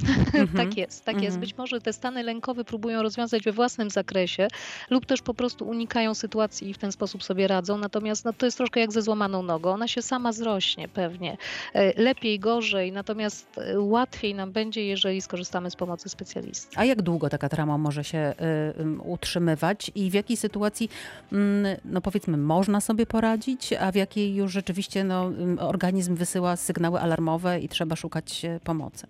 Mhm. 0.34 0.48
tak 0.68 0.76
jest, 0.76 1.04
tak 1.04 1.14
jest. 1.14 1.26
Mhm. 1.26 1.40
Być 1.40 1.58
może 1.58 1.80
te 1.80 1.92
stany 1.92 2.22
lękowe 2.22 2.64
próbują 2.64 3.02
rozwiązać 3.02 3.42
we 3.42 3.52
własnym 3.52 3.90
zakresie 3.90 4.48
lub 4.90 5.06
też 5.06 5.22
po 5.22 5.34
prostu 5.34 5.68
unikają 5.68 6.14
sytuacji 6.14 6.70
i 6.70 6.74
w 6.74 6.78
ten 6.78 6.92
sposób 6.92 7.24
sobie 7.24 7.48
radzą. 7.48 7.78
Natomiast 7.78 8.24
no, 8.24 8.32
to 8.32 8.46
jest 8.46 8.58
troszkę 8.58 8.80
jak 8.80 8.92
ze 8.92 9.02
złamaną 9.02 9.42
nogą. 9.42 9.70
Ona 9.70 9.88
się 9.88 10.02
sama 10.02 10.32
zrośnie 10.32 10.88
pewnie. 10.88 11.36
E, 11.74 12.02
Lepiej, 12.02 12.38
gorzej, 12.38 12.92
natomiast 12.92 13.58
e, 13.58 13.80
łatwiej 13.80 14.34
nam 14.34 14.52
będzie, 14.52 14.86
jeżeli 14.86 15.20
skorzystamy 15.20 15.70
z 15.70 15.76
pomocy 15.76 16.08
specjalisty. 16.08 16.76
A 16.76 16.84
jak 16.84 17.02
długo 17.02 17.30
taka 17.30 17.48
trauma 17.48 17.78
może 17.78 18.04
się 18.04 18.34
y, 18.76 18.80
ym, 18.80 19.00
utrzymywać 19.04 19.90
i 19.94 20.10
w 20.10 20.14
jakiej 20.14 20.36
sytuacji, 20.36 20.90
mm, 21.32 21.76
no 21.84 22.00
powiedzmy, 22.00 22.36
można 22.36 22.80
sobie 22.80 23.06
poradzić, 23.06 23.72
a 23.72 23.92
w 23.92 23.94
jakiej 23.94 24.34
już 24.34 24.52
rzeczywiście 24.52 25.04
no, 25.04 25.30
organizm 25.58 26.14
wysyła 26.14 26.56
sygnały 26.56 27.00
alarmowe 27.00 27.60
i 27.60 27.68
trzeba 27.68 27.96
szukać 27.96 28.42
pomocy? 28.64 29.06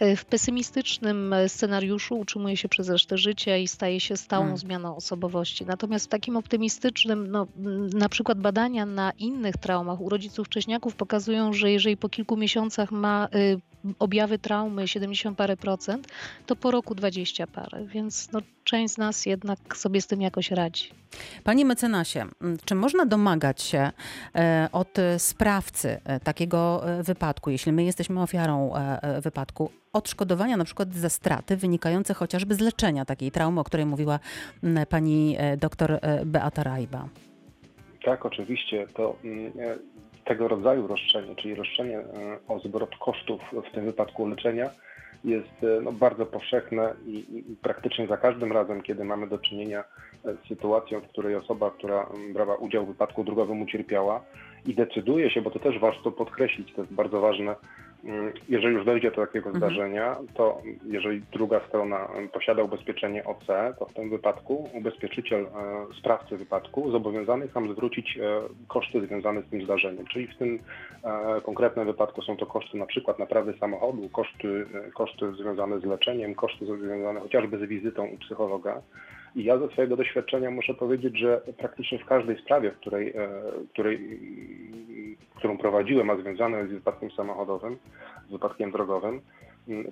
E, 0.00 0.16
W 0.16 0.24
pesymistycznym 0.24 1.32
e, 1.32 1.48
scenariuszu 1.48 2.18
utrzymuje 2.18 2.56
się 2.56 2.68
przez 2.68 2.88
resztę 2.88 3.18
życia 3.18 3.56
i 3.56 3.68
staje 3.68 4.00
się 4.00 4.16
stałą 4.16 4.44
Mm. 4.44 4.56
zmianą 4.56 4.96
osobowości. 4.96 5.66
Natomiast 5.66 6.06
w 6.06 6.08
takim 6.08 6.36
optymistycznym, 6.36 7.30
no, 7.30 7.46
m, 7.58 7.88
na 7.88 8.08
przykład 8.08 8.38
badania 8.40 8.86
na 8.86 9.12
innych 9.18 9.56
traumach 9.56 10.00
u 10.00 10.08
rodziców 10.08 10.46
wcześniaków 10.46 10.96
pokazują, 10.96 11.52
że 11.52 11.70
jeżeli 11.70 11.96
po 11.96 12.08
kilku 12.08 12.36
miesiącach 12.36 12.90
ma 12.92 13.28
y, 13.34 13.60
objawy 13.98 14.38
traumy 14.38 14.88
70 14.88 15.38
parę 15.38 15.56
procent, 15.56 16.08
to 16.46 16.56
po 16.56 16.70
roku 16.70 16.94
20 16.94 17.46
parę, 17.46 17.84
więc 17.86 18.32
no, 18.32 18.40
część 18.64 18.94
z 18.94 18.98
nas 18.98 19.26
jednak 19.26 19.76
sobie 19.76 20.00
z 20.00 20.06
tym 20.06 20.20
jakoś 20.20 20.50
radzi. 20.50 20.90
Panie 21.44 21.64
mecenasie, 21.64 22.20
m, 22.20 22.56
czy 22.64 22.74
można 22.74 23.06
domagać 23.06 23.62
się 23.62 23.90
e, 24.34 24.68
od 24.72 24.88
sprawcy 25.18 26.00
e, 26.04 26.20
takiego 26.20 26.88
e, 26.88 27.02
wypadku, 27.02 27.50
jeśli 27.50 27.72
my 27.72 27.84
jesteśmy 27.84 28.22
ofiarą 28.22 28.72
wypadku, 29.22 29.70
odszkodowania 29.92 30.56
na 30.56 30.64
przykład 30.64 30.94
za 30.94 31.08
straty 31.08 31.56
wynikające 31.56 32.14
chociażby 32.14 32.54
z 32.54 32.60
leczenia 32.60 33.04
takiej 33.04 33.30
traumy, 33.30 33.60
o 33.60 33.64
której 33.64 33.86
mówiła 33.86 34.18
m, 34.62 34.78
pani 34.88 35.36
doktor 35.58 36.00
Beata 36.26 36.62
Rajba? 36.62 37.08
Tak, 38.04 38.26
oczywiście. 38.26 38.86
To 38.94 39.16
mm, 39.24 39.52
tego 40.24 40.48
rodzaju 40.48 40.86
roszczenie, 40.86 41.34
czyli 41.36 41.54
roszczenie 41.54 41.98
e, 41.98 42.04
o 42.48 42.58
zwrot 42.58 42.96
kosztów, 42.96 43.40
w 43.70 43.74
tym 43.74 43.84
wypadku 43.84 44.28
leczenia, 44.28 44.70
jest 45.24 45.64
e, 45.64 45.80
no, 45.82 45.92
bardzo 45.92 46.26
powszechne 46.26 46.94
i, 47.06 47.44
i 47.50 47.56
praktycznie 47.62 48.06
za 48.06 48.16
każdym 48.16 48.52
razem, 48.52 48.82
kiedy 48.82 49.04
mamy 49.04 49.26
do 49.26 49.38
czynienia 49.38 49.84
e, 50.24 50.34
z 50.34 50.48
sytuacją, 50.48 51.00
w 51.00 51.08
której 51.08 51.36
osoba, 51.36 51.70
która 51.70 52.06
brała 52.32 52.56
udział 52.56 52.84
w 52.84 52.88
wypadku 52.88 53.24
drogowym 53.24 53.62
ucierpiała 53.62 54.24
i 54.66 54.74
decyduje 54.74 55.30
się, 55.30 55.42
bo 55.42 55.50
to 55.50 55.58
też 55.58 55.78
warto 55.78 56.12
podkreślić, 56.12 56.72
to 56.72 56.80
jest 56.80 56.94
bardzo 56.94 57.20
ważne, 57.20 57.54
jeżeli 58.48 58.74
już 58.74 58.84
dojdzie 58.84 59.10
do 59.10 59.26
takiego 59.26 59.50
Mhm. 59.50 59.56
zdarzenia, 59.56 60.16
to 60.34 60.62
jeżeli 60.86 61.22
druga 61.32 61.60
strona 61.68 62.06
mm, 62.06 62.28
posiada 62.28 62.62
ubezpieczenie 62.62 63.24
OC, 63.24 63.46
to 63.78 63.86
w 63.86 63.94
tym 63.94 64.10
wypadku 64.10 64.70
ubezpieczyciel 64.72 65.40
e, 65.42 65.46
sprawcy 65.98 66.36
wypadku 66.36 66.90
zobowiązany 66.90 67.42
jest 67.42 67.54
nam 67.54 67.72
zwrócić 67.72 68.18
e, 68.18 68.40
koszty 68.68 69.06
związane 69.06 69.42
z 69.42 69.50
tym 69.50 69.64
zdarzeniem. 69.64 70.06
Czyli 70.06 70.26
w 70.26 70.36
tym 70.36 70.58
e, 71.04 71.40
konkretnym 71.40 71.86
wypadku 71.86 72.22
są 72.22 72.36
to 72.36 72.46
koszty 72.46 72.78
na 72.78 72.86
przykład 72.86 73.18
naprawy 73.18 73.54
samochodu, 73.60 74.08
koszty, 74.08 74.66
koszty 74.94 75.32
związane 75.32 75.80
z 75.80 75.84
leczeniem, 75.84 76.34
koszty 76.34 76.66
związane 76.66 77.20
chociażby 77.20 77.58
z 77.58 77.68
wizytą 77.68 78.06
u 78.06 78.18
psychologa. 78.18 78.82
I 79.36 79.44
ja 79.44 79.58
ze 79.58 79.68
swojego 79.68 79.96
doświadczenia 79.96 80.50
muszę 80.50 80.74
powiedzieć, 80.74 81.18
że 81.18 81.40
praktycznie 81.58 81.98
w 81.98 82.04
każdej 82.04 82.38
sprawie, 82.38 82.70
w 82.70 82.76
której, 82.76 83.08
e, 83.08 83.28
której, 83.72 84.20
którą 85.36 85.58
prowadziłem, 85.58 86.10
a 86.10 86.16
związana 86.16 86.58
jest 86.58 86.70
z 86.70 86.74
wypadkiem 86.74 87.10
samochodowym, 87.10 87.76
z 88.28 88.32
wypadkiem 88.32 88.70
drogowym, 88.70 89.20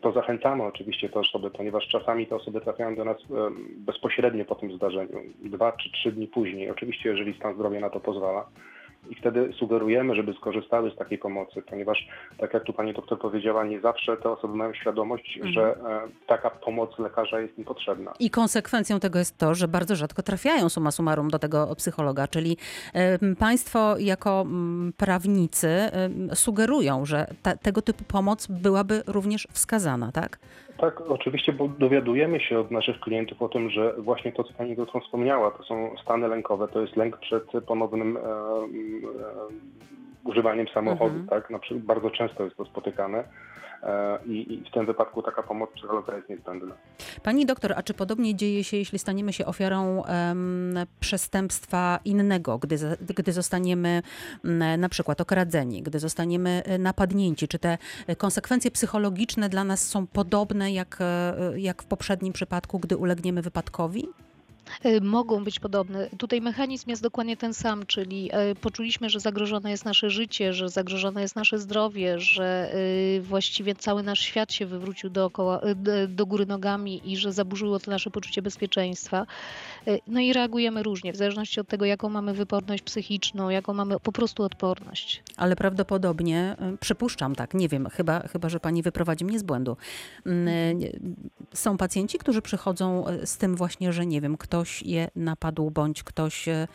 to 0.03 0.13
zachęcamy 0.13 0.63
oczywiście 0.63 1.09
te 1.09 1.21
osoby, 1.21 1.51
ponieważ 1.51 1.89
czasami 1.89 2.27
te 2.27 2.37
osoby 2.37 2.61
trafiają 2.61 2.95
do 2.95 3.05
nas 3.05 3.17
em, 3.17 3.69
bezpośrednio 3.77 4.45
po 4.45 4.55
tym 4.55 4.73
zdarzeniu, 4.73 5.21
dwa 5.45 5.73
czy 5.73 5.93
trzy 5.93 6.13
dni 6.13 6.27
później. 6.27 6.71
Oczywiście, 6.71 7.09
jeżeli 7.09 7.35
stan 7.35 7.55
zdrowia 7.55 7.81
na 7.81 7.91
to 7.91 8.01
pozwala. 8.01 8.47
I 9.11 9.15
wtedy 9.15 9.53
sugerujemy, 9.53 10.15
żeby 10.15 10.33
skorzystały 10.33 10.91
z 10.91 10.97
takiej 10.97 11.19
pomocy, 11.19 11.63
ponieważ 11.63 12.09
tak 12.39 12.55
jak 12.55 12.65
tu 12.65 12.73
pani 12.73 12.95
doktor 12.95 13.19
powiedziała, 13.19 13.65
nie 13.65 13.81
zawsze 13.81 14.17
te 14.17 14.31
osoby 14.31 14.57
mają 14.57 14.75
świadomość, 14.75 15.37
mhm. 15.37 15.55
że 15.55 15.63
e, 15.63 16.01
taka 16.27 16.51
pomoc 16.51 16.99
lekarza 16.99 17.41
jest 17.41 17.59
im 17.59 17.65
potrzebna. 17.65 18.13
I 18.21 18.31
konsekwencją 18.31 19.01
tego 19.01 19.19
jest 19.19 19.39
to, 19.39 19.55
że 19.55 19.69
bardzo 19.69 19.97
rzadko 19.97 20.23
trafiają 20.23 20.69
suma 20.69 20.91
summarum 20.91 21.29
do 21.29 21.39
tego 21.39 21.77
psychologa, 21.77 22.29
czyli 22.29 22.57
państwo 23.39 23.99
jako 23.99 24.47
y, 24.89 24.93
prawnicy 24.93 25.69
sugerują, 26.35 27.07
że 27.07 27.27
ta, 27.43 27.57
tego 27.57 27.83
typu 27.83 28.05
pomoc 28.05 28.47
byłaby 28.47 29.03
również 29.07 29.49
wskazana, 29.53 30.13
tak? 30.13 30.39
Tak, 30.83 31.01
oczywiście, 31.01 31.53
bo 31.53 31.69
dowiadujemy 31.69 32.41
się 32.41 32.59
od 32.59 32.71
naszych 32.71 33.01
klientów 33.01 33.43
o 33.43 33.49
tym, 33.49 33.71
że 33.71 33.95
właśnie 33.99 34.33
to, 34.33 34.45
co 34.45 34.53
Pani 34.53 34.77
doktor 34.77 35.03
wspomniała, 35.03 35.51
to 35.51 35.63
są 35.63 35.95
stany 36.03 36.29
lękowe, 36.29 36.69
to 36.69 36.81
jest 36.81 36.97
lęk 36.97 37.19
przed 37.19 37.45
ponownym 37.67 38.19
używaniem 40.25 40.67
samochodu, 40.75 41.17
mhm. 41.17 41.29
tak? 41.29 41.51
Na 41.51 41.59
przykład 41.59 41.85
bardzo 41.85 42.11
często 42.11 42.45
jest 42.45 42.57
to 42.57 42.65
spotykane. 42.65 43.25
E, 43.83 44.19
I, 44.27 44.55
I, 44.55 44.65
w 44.71 44.71
tym 44.71 44.87
wypadku 44.87 45.23
taka 45.23 45.43
pomoc 45.43 45.71
psychologa 45.75 46.17
jest 46.17 46.29
niezbędna. 46.29 46.75
Pani 47.23 47.47
doktor, 47.47 47.73
a 47.77 47.83
czy 47.83 47.95
podobnie 47.95 48.35
dzieje 48.35 48.65
się, 48.65 48.77
jeśli 48.77 48.99
staniemy 48.99 49.33
się 49.33 49.47
ofiarą 49.47 50.03
um, 50.03 50.75
przestępstwa 51.01 51.99
innego, 52.05 52.59
gdy, 52.59 52.77
gdy 53.01 53.33
zostaniemy 53.33 54.03
um, 54.45 54.81
na 54.81 54.89
przykład 54.89 55.21
okradzeni, 55.21 55.83
gdy 55.83 55.99
zostaniemy 55.99 56.63
e, 56.65 56.79
napadnięci? 56.79 57.49
Czy 57.49 57.59
te 57.59 57.79
konsekwencje 58.19 58.71
psychologiczne 58.71 59.49
dla 59.49 59.65
nas 59.65 59.89
są 59.89 60.07
podobne 60.07 60.73
jak, 60.73 60.99
e, 61.01 61.35
jak 61.57 61.83
w 61.83 61.87
poprzednim 61.87 62.33
przypadku, 62.33 62.79
gdy 62.79 62.97
ulegniemy 62.97 63.43
wypadkowi? 63.43 64.09
Y, 64.87 65.01
mogą 65.01 65.45
być 65.45 65.61
podobne. 65.61 66.09
Tutaj 66.19 66.41
mechanizm 66.41 66.91
jest 66.91 67.03
dokładnie 67.03 67.37
ten 67.37 67.55
sam, 67.55 67.87
czyli 67.87 68.31
y, 68.51 68.55
poczuliśmy, 68.55 69.11
że 69.11 69.21
zagrożone 69.21 69.71
jest 69.71 69.85
nasze 69.85 70.11
życie, 70.11 70.53
że 70.53 70.69
zagrożone 70.69 71.23
jest 71.23 71.37
nasze 71.37 71.59
zdrowie, 71.59 72.19
że 72.19 72.75
y, 72.75 73.23
właściwie 73.23 73.75
cały 73.75 74.03
nasz 74.03 74.21
świat 74.21 74.53
się 74.53 74.67
wywrócił 74.67 75.11
dookoła, 75.11 75.61
do 76.09 76.27
góry 76.27 76.47
nogami 76.47 77.13
i 77.13 77.17
że 77.17 77.33
zaburzyło 77.33 77.79
to 77.79 77.91
nasze 77.91 78.11
poczucie 78.11 78.43
bezpieczeństwa. 78.43 79.27
No 80.07 80.21
i 80.21 80.33
reagujemy 80.33 80.83
różnie, 80.83 81.13
w 81.13 81.17
zależności 81.17 81.61
od 81.61 81.69
tego, 81.69 81.85
jaką 81.85 82.09
mamy 82.09 82.35
wyporność 82.35 82.83
psychiczną, 82.83 83.51
jaką 83.51 83.75
mamy 83.75 84.01
po 84.01 84.13
prostu 84.13 84.43
odporność. 84.43 85.23
Ale 85.37 85.57
prawdopodobnie, 85.57 86.57
przypuszczam 86.81 87.35
tak, 87.35 87.55
nie 87.55 87.69
wiem, 87.69 87.89
chyba, 87.89 88.21
chyba 88.21 88.49
że 88.49 88.61
pani 88.61 88.83
wyprowadzi 88.83 89.25
mnie 89.25 89.39
z 89.39 89.43
błędu. 89.43 89.77
Mm, 90.27 90.79
są 91.55 91.77
pacjenci, 91.77 92.19
którzy 92.19 92.43
przychodzą 92.43 93.05
z 93.25 93.37
tym 93.37 93.57
właśnie, 93.57 93.93
że 93.93 94.07
nie 94.07 94.21
wiem, 94.21 94.37
kto 94.37 94.62
ktoś 94.63 94.83
je 94.83 95.09
napadł 95.17 95.71
bądź 95.71 96.03
ktoś 96.03 96.49
e, 96.49 96.69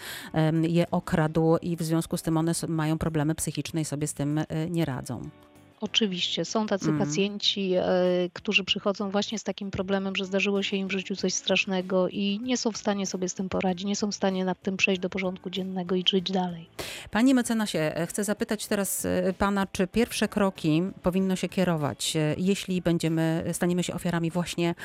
je 0.62 0.92
okradł 0.92 1.58
i 1.62 1.78
w 1.78 1.82
związku 1.82 2.18
z 2.18 2.22
tym 2.22 2.38
one 2.38 2.52
mają 2.68 2.98
problemy 2.98 3.36
psychiczne 3.36 3.82
i 3.82 3.86
sobie 3.86 4.08
z 4.08 4.14
tym 4.14 4.38
e, 4.38 4.70
nie 4.70 4.86
radzą. 4.86 5.30
Oczywiście, 5.82 6.46
są 6.46 6.68
tacy 6.68 6.90
mm. 6.90 7.00
pacjenci, 7.00 7.74
e, 7.74 7.84
którzy 8.34 8.64
przychodzą 8.64 9.10
właśnie 9.10 9.40
z 9.40 9.44
takim 9.44 9.72
problemem, 9.72 10.16
że 10.16 10.26
zdarzyło 10.26 10.64
się 10.64 10.78
im 10.78 10.88
w 10.88 10.92
życiu 10.92 11.16
coś 11.16 11.34
strasznego 11.34 12.10
i 12.10 12.40
nie 12.44 12.58
są 12.58 12.72
w 12.72 12.78
stanie 12.78 13.06
sobie 13.06 13.30
z 13.30 13.34
tym 13.34 13.50
poradzić, 13.50 13.86
nie 13.86 13.96
są 13.96 14.12
w 14.12 14.16
stanie 14.16 14.46
nad 14.46 14.62
tym 14.62 14.78
przejść 14.78 15.02
do 15.02 15.10
porządku 15.10 15.50
dziennego 15.50 15.96
i 15.96 16.04
żyć 16.08 16.32
dalej. 16.32 16.70
Panie 17.12 17.36
mecenasie, 17.36 17.80
e, 17.80 18.08
chcę 18.08 18.24
zapytać 18.24 18.68
teraz 18.68 19.06
e, 19.06 19.34
pana, 19.38 19.68
czy 19.72 19.88
pierwsze 19.88 20.28
kroki 20.28 20.82
powinno 21.04 21.36
się 21.36 21.50
kierować, 21.50 22.14
jeśli 22.38 22.82
będziemy, 22.82 23.44
staniemy 23.52 23.84
się 23.84 23.94
ofiarami 23.94 24.32
właśnie 24.32 24.76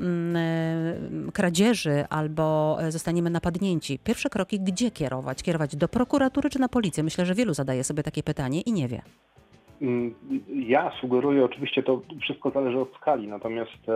mm, 0.00 1.30
kradzieży 1.32 2.04
albo 2.10 2.78
zostaniemy 2.88 3.30
napadnięci. 3.30 3.98
Pierwsze 3.98 4.30
kroki 4.30 4.60
gdzie 4.60 4.90
kierować? 4.90 5.42
Kierować 5.42 5.76
do 5.76 5.88
prokuratury 5.88 6.50
czy 6.50 6.58
na 6.58 6.68
policję? 6.68 7.02
Myślę, 7.02 7.26
że 7.26 7.34
wielu 7.34 7.54
zadaje 7.54 7.84
sobie 7.84 8.02
takie 8.02 8.22
pytanie 8.22 8.60
i 8.60 8.72
nie 8.72 8.88
wie. 8.88 9.02
Mm, 9.82 10.14
ja 10.48 10.92
sugeruję, 11.00 11.44
oczywiście 11.44 11.82
to 11.82 12.00
wszystko 12.20 12.50
zależy 12.50 12.80
od 12.80 12.94
skali, 12.94 13.28
natomiast 13.28 13.86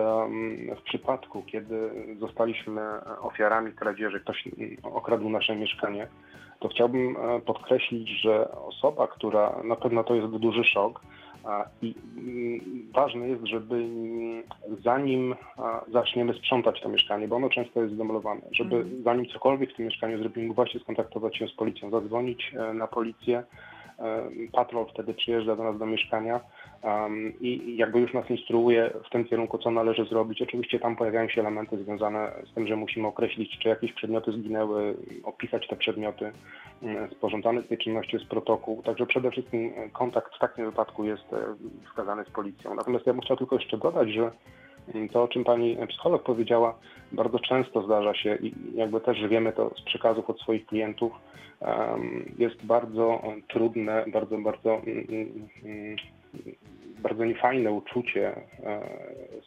w 0.76 0.82
przypadku, 0.84 1.42
kiedy 1.42 1.90
zostaliśmy 2.18 2.82
ofiarami 3.20 3.72
kradzieży, 3.72 4.20
ktoś 4.20 4.48
okradł 4.82 5.28
nasze 5.28 5.56
mieszkanie, 5.56 6.08
to 6.60 6.68
chciałbym 6.68 7.16
e, 7.16 7.40
podkreślić, 7.40 8.08
że 8.08 8.50
osoba, 8.50 9.08
która 9.08 9.62
na 9.64 9.76
pewno 9.76 10.04
to 10.04 10.14
jest 10.14 10.28
duży 10.28 10.64
szok, 10.64 11.00
i 11.82 11.94
mm, 12.16 12.60
ważne 12.92 13.28
jest, 13.28 13.44
żeby 13.44 13.88
zanim 14.84 15.34
zaczniemy 15.92 16.34
sprzątać 16.34 16.80
to 16.80 16.88
mieszkanie, 16.88 17.28
bo 17.28 17.36
ono 17.36 17.48
często 17.48 17.82
jest 17.82 17.94
zdemolowane, 17.94 18.40
żeby 18.52 18.76
mhm. 18.76 19.02
zanim 19.02 19.26
cokolwiek 19.26 19.72
w 19.72 19.76
tym 19.76 19.86
mieszkaniu 19.86 20.18
zrobimy, 20.18 20.54
właśnie 20.54 20.80
skontaktować 20.80 21.36
się 21.36 21.48
z 21.48 21.52
policją, 21.52 21.90
zadzwonić 21.90 22.52
e, 22.54 22.74
na 22.74 22.86
policję, 22.86 23.42
patrol 24.52 24.86
wtedy 24.86 25.14
przyjeżdża 25.14 25.56
do 25.56 25.64
nas 25.64 25.78
do 25.78 25.86
mieszkania 25.86 26.40
i 27.40 27.76
jakby 27.76 28.00
już 28.00 28.12
nas 28.12 28.30
instruuje 28.30 28.90
w 29.06 29.10
tym 29.10 29.24
kierunku, 29.24 29.58
co 29.58 29.70
należy 29.70 30.04
zrobić. 30.04 30.42
Oczywiście 30.42 30.80
tam 30.80 30.96
pojawiają 30.96 31.28
się 31.28 31.40
elementy 31.40 31.84
związane 31.84 32.32
z 32.50 32.54
tym, 32.54 32.66
że 32.66 32.76
musimy 32.76 33.08
określić, 33.08 33.58
czy 33.58 33.68
jakieś 33.68 33.92
przedmioty 33.92 34.32
zginęły, 34.32 34.96
opisać 35.24 35.68
te 35.68 35.76
przedmioty, 35.76 36.32
sporządzany 37.16 37.62
z 37.62 37.68
tej 37.68 37.78
czynności 37.78 38.16
jest 38.16 38.28
protokół. 38.28 38.82
Także 38.82 39.06
przede 39.06 39.30
wszystkim 39.30 39.72
kontakt 39.92 40.34
w 40.34 40.38
takim 40.38 40.64
wypadku 40.64 41.04
jest 41.04 41.34
wskazany 41.86 42.24
z 42.24 42.30
policją. 42.30 42.74
Natomiast 42.74 43.06
ja 43.06 43.12
bym 43.12 43.22
chciał 43.22 43.36
tylko 43.36 43.56
jeszcze 43.56 43.78
dodać, 43.78 44.10
że 44.10 44.30
to, 45.12 45.22
o 45.22 45.28
czym 45.28 45.44
pani 45.44 45.76
psycholog 45.88 46.22
powiedziała, 46.22 46.78
bardzo 47.12 47.38
często 47.38 47.82
zdarza 47.82 48.14
się 48.14 48.38
i 48.42 48.52
jakby 48.74 49.00
też 49.00 49.28
wiemy 49.28 49.52
to 49.52 49.70
z 49.76 49.82
przekazów 49.82 50.30
od 50.30 50.40
swoich 50.40 50.66
klientów, 50.66 51.12
jest 52.38 52.66
bardzo 52.66 53.22
trudne, 53.48 54.04
bardzo, 54.12 54.38
bardzo, 54.38 54.74
mm, 54.74 55.06
mm, 55.08 55.48
mm, 55.64 55.96
bardzo 57.02 57.24
niefajne 57.24 57.72
uczucie. 57.72 58.36
E, 58.64 58.80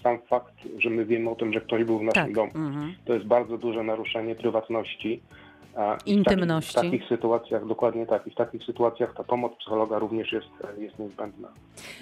sam 0.04 0.18
fakt, 0.30 0.54
że 0.78 0.90
my 0.90 1.06
wiemy 1.06 1.30
o 1.30 1.36
tym, 1.36 1.54
że 1.54 1.62
ktoś 1.62 1.84
był 1.84 2.00
w 2.00 2.04
naszym 2.04 2.24
tak. 2.24 2.34
domu, 2.34 2.52
mhm. 2.56 2.94
to 3.06 3.14
jest 3.14 3.26
bardzo 3.26 3.58
duże 3.58 3.84
naruszenie 3.84 4.36
prywatności 4.36 5.22
Intymności. 6.06 6.72
W 6.72 6.76
takich, 6.76 6.92
w 6.92 6.94
takich, 6.94 7.10
sytuacjach, 7.10 7.68
dokładnie 7.68 8.06
tak, 8.06 8.28
i 8.28 8.32
w 8.32 8.36
takich 8.36 8.64
sytuacjach 8.64 9.14
ta 9.18 9.24
pomoc 9.24 9.58
psychologa 9.60 10.00
również 10.00 10.32
jest, 10.32 10.48
jest 10.78 11.00
niezbędna. 11.00 11.48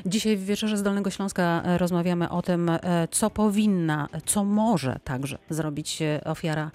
Dzisiaj 0.06 0.38
w 0.38 0.46
Wieczorze 0.46 0.78
z 0.78 0.84
Dolnego 0.84 1.10
Śląska 1.10 1.62
e, 1.66 1.78
rozmawiamy 1.78 2.30
o 2.30 2.42
tym, 2.42 2.70
e, 2.70 2.80
co 3.12 3.30
powinna, 3.30 4.08
co 4.26 4.44
może 4.44 5.00
także 5.04 5.38
zrobić 5.50 6.02
e, 6.02 6.22
ofiara 6.26 6.72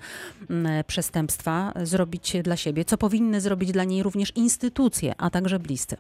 przestępstwa, 0.87 1.73
zrobić 1.83 2.37
dla 2.43 2.57
siebie, 2.57 2.85
co 2.85 2.99
powinny 2.99 3.41
zrobić 3.41 3.73
dla 3.73 3.85
niej 3.85 4.03
również 4.03 4.37
instytucje, 4.37 5.15
a 5.19 5.31
także 5.31 5.59
bliscy. 5.59 5.97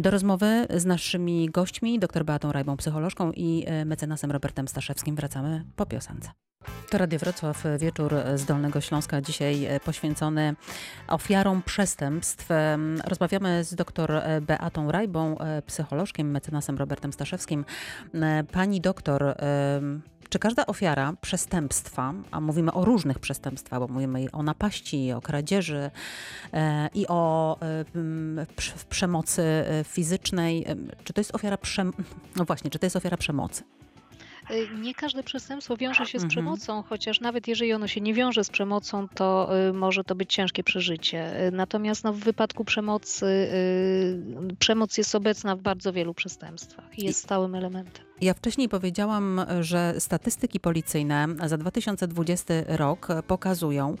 Do 0.00 0.10
rozmowy 0.10 0.66
z 0.70 0.84
naszymi 0.84 1.50
gośćmi, 1.50 1.98
dr 1.98 2.24
Beatą 2.24 2.52
Rajbą, 2.52 2.76
psycholożką 2.76 3.32
i 3.32 3.66
mecenasem 3.86 4.30
Robertem 4.30 4.68
Staszewskim 4.68 5.16
wracamy 5.16 5.64
po 5.76 5.86
piosence. 5.86 6.30
To 6.90 6.98
Radio 6.98 7.18
Wrocław, 7.18 7.64
wieczór 7.78 8.14
z 8.34 8.44
Dolnego 8.44 8.80
Śląska, 8.80 9.20
dzisiaj 9.20 9.64
e, 9.64 9.80
poświęcony 10.10 10.54
ofiarom 11.08 11.62
przestępstw. 11.62 12.48
Rozmawiamy 13.04 13.64
z 13.64 13.74
dr 13.74 14.12
e, 14.12 14.40
Beatą 14.40 14.92
Rajbą, 14.92 15.38
e, 15.38 15.62
psycholożkiem, 15.62 16.30
mecenasem 16.30 16.78
Robertem 16.78 17.12
Staszewskim. 17.12 17.64
Pani 18.52 18.80
doktor, 18.80 19.36
czy 20.28 20.38
każda 20.38 20.66
ofiara 20.66 21.12
przestępstwa, 21.20 22.14
a 22.30 22.40
mówimy 22.40 22.72
o 22.72 22.84
różnych 22.84 23.18
przestępstwach, 23.18 23.80
bo 23.80 23.88
mówimy 23.88 24.26
o 24.32 24.42
napaści, 24.42 25.12
o 25.12 25.20
kradzieży 25.20 25.90
i 26.94 27.06
o 27.08 27.56
przemocy 28.88 29.42
fizycznej, 29.84 30.66
czy 31.04 31.12
to 31.12 31.20
jest 31.20 31.34
ofiara 31.34 31.58
no 32.36 32.44
właśnie, 32.44 32.70
czy 32.70 32.78
to 32.78 32.86
jest 32.86 32.96
ofiara 32.96 33.16
przemocy? 33.16 33.64
Y, 34.52 34.68
nie 34.80 34.94
każde 34.94 35.22
przestępstwo 35.22 35.76
wiąże 35.76 36.06
się 36.06 36.18
z 36.18 36.22
mhm. 36.22 36.28
przemocą, 36.28 36.82
chociaż 36.82 37.20
nawet 37.20 37.48
jeżeli 37.48 37.72
ono 37.72 37.86
się 37.86 38.00
nie 38.00 38.14
wiąże 38.14 38.44
z 38.44 38.50
przemocą, 38.50 39.08
to 39.08 39.50
y, 39.68 39.72
może 39.72 40.04
to 40.04 40.14
być 40.14 40.34
ciężkie 40.34 40.64
przeżycie. 40.64 41.46
Y, 41.48 41.52
natomiast 41.52 42.04
no, 42.04 42.12
w 42.12 42.18
wypadku 42.18 42.64
przemocy, 42.64 43.50
przemoc 44.58 44.98
jest 44.98 45.14
obecna 45.14 45.56
w 45.56 45.60
bardzo 45.60 45.92
wielu 45.92 46.14
przestępstwach 46.14 46.98
i 46.98 47.04
jest 47.04 47.22
stałym 47.22 47.54
elementem. 47.54 48.04
Ja 48.20 48.34
wcześniej 48.34 48.68
powiedziałam, 48.68 49.40
że 49.60 49.94
statystyki 49.98 50.60
policyjne 50.60 51.26
za 51.46 51.58
2020 51.58 52.54
rok 52.66 53.08
pokazują, 53.26 53.96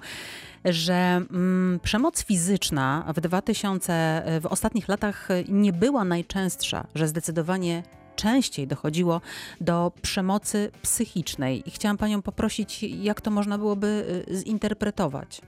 że 0.64 0.94
mm, 0.94 1.80
przemoc 1.82 2.24
fizyczna 2.24 3.12
w 3.16 3.20
2000 3.20 4.22
w 4.40 4.46
ostatnich 4.46 4.88
latach 4.88 5.28
nie 5.48 5.72
była 5.72 6.04
najczęstsza, 6.04 6.86
że 6.94 7.08
zdecydowanie 7.08 7.82
częściej 8.22 8.66
dochodziło 8.66 9.20
do 9.60 9.92
przemocy 10.02 10.70
psychicznej. 10.82 11.68
I 11.68 11.70
chciałam 11.70 11.98
Panią 11.98 12.22
poprosić, 12.22 12.82
jak 12.82 13.20
to 13.20 13.30
można 13.30 13.58
byłoby 13.58 14.24
y, 14.30 14.36
zinterpretować? 14.36 15.40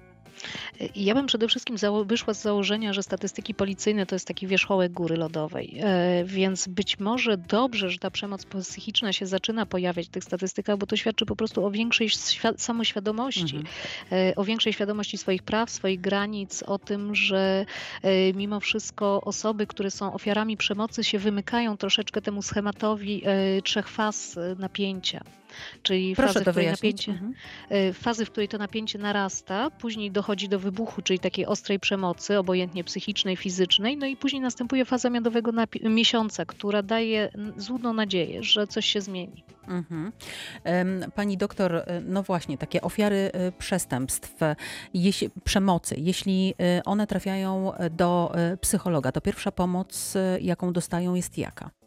Ja 0.97 1.15
bym 1.15 1.27
przede 1.27 1.49
wszystkim 1.49 1.77
wyszła 2.05 2.35
z 2.35 2.43
założenia, 2.43 2.93
że 2.93 3.03
statystyki 3.03 3.55
policyjne 3.55 4.07
to 4.07 4.15
jest 4.15 4.29
taki 4.29 4.47
wierzchołek 4.47 4.93
góry 4.93 5.17
lodowej, 5.17 5.79
e, 5.81 6.25
więc 6.25 6.69
być 6.69 6.99
może 6.99 7.37
dobrze, 7.37 7.91
że 7.91 7.99
ta 7.99 8.11
przemoc 8.11 8.45
psychiczna 8.45 9.13
się 9.13 9.27
zaczyna 9.27 9.67
pojawiać 9.67 10.07
w 10.07 10.11
tych 10.11 10.25
statystykach, 10.25 10.79
bo 10.79 10.87
to 10.87 10.97
świadczy 10.97 11.27
po 11.27 11.37
prostu 11.37 11.67
o 11.67 11.71
większej 11.71 12.09
samoświadomości, 12.57 13.57
mhm. 13.57 13.65
E, 14.13 14.37
o 14.37 14.45
większej 14.45 14.73
świadomości 14.73 15.19
swoich 15.19 15.43
praw, 15.43 15.71
swoich 15.71 16.01
granic, 16.01 16.63
o 16.63 16.79
tym, 16.79 17.15
że 17.15 17.67
e, 18.03 18.33
mimo 18.33 18.61
wszystko 18.61 19.21
osoby, 19.21 19.67
które 19.67 19.91
są 19.91 20.13
ofiarami 20.13 20.57
przemocy 20.57 21.05
się 21.05 21.19
wymykają 21.19 21.77
troszeczkę 21.77 22.23
temu 22.23 22.43
schematowi 22.43 23.23
trzech 23.65 23.89
faz 23.89 24.39
napięcia. 24.59 25.25
Czyli 25.83 26.17
Proszę 26.17 26.33
fazy, 26.33 26.45
w 26.45 26.49
której 26.49 26.71
napięcie, 26.71 27.13
mhm. 27.13 27.35
fazy, 27.95 28.25
w 28.25 28.31
której 28.31 28.49
to 28.49 28.59
napięcie 28.59 28.99
narasta, 28.99 29.71
później 29.71 30.11
dochodzi 30.11 30.49
do 30.49 30.59
wybuchu, 30.59 31.03
czyli 31.03 31.19
takiej 31.19 31.47
ostrej 31.47 31.81
przemocy, 31.81 32.39
obojętnie 32.39 32.85
psychicznej, 32.85 33.37
fizycznej, 33.37 33.97
no 33.97 34.07
i 34.07 34.17
później 34.17 34.43
następuje 34.43 34.85
faza 34.85 35.11
miodowego 35.11 35.53
miesiąca, 35.83 36.45
która 36.45 36.83
daje 36.83 37.31
złudną 37.57 37.93
nadzieję, 37.93 38.43
że 38.43 38.67
coś 38.67 38.87
się 38.87 39.01
zmieni. 39.01 39.45
Mhm. 39.69 40.13
Pani 41.15 41.37
doktor, 41.37 41.77
e, 41.77 42.01
no 42.05 42.23
właśnie, 42.23 42.59
takie 42.59 42.83
ofiary 42.83 43.31
e, 43.33 43.53
przestępstw, 43.53 44.35
jeśli, 44.95 45.31
przemocy, 45.45 45.95
jeśli 45.99 46.55
one 46.85 47.07
trafiają 47.07 47.73
do 47.91 48.33
psychologa, 48.61 49.13
to 49.13 49.21
pierwsza 49.21 49.53
pomoc, 49.53 50.15
jaką 50.41 50.73
dostają, 50.73 51.15
jest 51.15 51.39
jaka? 51.39 51.82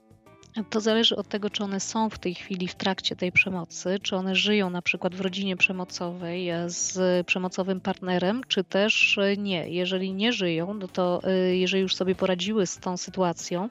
To 0.70 0.82
zależy 0.82 1.16
od 1.16 1.28
tego, 1.28 1.50
czy 1.50 1.64
one 1.64 1.80
są 1.80 2.10
w 2.10 2.20
tej 2.20 2.36
chwili 2.36 2.68
w 2.68 2.76
trakcie 2.76 3.16
tej 3.16 3.32
przemocy, 3.32 4.00
czy 4.02 4.16
one 4.16 4.36
żyją 4.36 4.70
na 4.70 4.82
przykład 4.82 5.16
w 5.16 5.22
rodzinie 5.22 5.58
przemocowej 5.58 6.50
e, 6.50 6.70
z 6.70 7.28
przemocowym 7.28 7.82
partnerem, 7.82 8.42
czy 8.48 8.64
też 8.64 9.18
e, 9.18 9.38
nie. 9.38 9.70
Jeżeli 9.70 10.14
nie 10.14 10.34
żyją, 10.34 10.74
no 10.74 10.88
to 10.88 11.22
e, 11.24 11.56
jeżeli 11.56 11.84
już 11.84 11.96
sobie 11.96 12.16
poradziły 12.16 12.68
z 12.68 12.78
tą 12.78 12.98
sytuacją, 12.98 13.70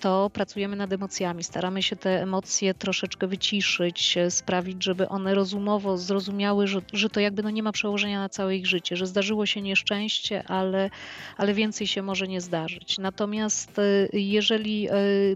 to 0.00 0.30
pracujemy 0.30 0.76
nad 0.76 0.92
emocjami. 0.92 1.44
Staramy 1.44 1.82
się 1.82 1.96
te 1.96 2.22
emocje 2.22 2.74
troszeczkę 2.74 3.26
wyciszyć, 3.26 4.18
sprawić, 4.30 4.84
żeby 4.84 5.08
one 5.08 5.34
rozumowo 5.34 5.98
zrozumiały, 5.98 6.66
że, 6.66 6.80
że 6.92 7.10
to 7.10 7.20
jakby 7.20 7.42
no 7.42 7.50
nie 7.50 7.62
ma 7.62 7.72
przełożenia 7.72 8.18
na 8.20 8.28
całe 8.28 8.56
ich 8.56 8.66
życie, 8.66 8.96
że 8.96 9.06
zdarzyło 9.06 9.46
się 9.46 9.62
nieszczęście, 9.62 10.44
ale, 10.48 10.90
ale 11.36 11.54
więcej 11.54 11.86
się 11.86 12.02
może 12.02 12.28
nie 12.28 12.40
zdarzyć. 12.40 12.98
Natomiast 12.98 13.80
jeżeli 14.12 14.88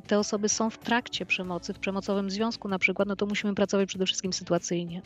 te 0.07 0.18
osoby 0.18 0.49
są 0.49 0.71
w 0.71 0.79
trakcie 0.79 1.27
przemocy, 1.27 1.75
w 1.75 1.79
przemocowym 1.79 2.31
związku 2.31 2.68
na 2.68 2.79
przykład, 2.79 3.09
no 3.09 3.16
to 3.16 3.27
musimy 3.27 3.55
pracować 3.55 3.88
przede 3.88 4.07
wszystkim 4.07 4.33
sytuacyjnie. 4.33 5.03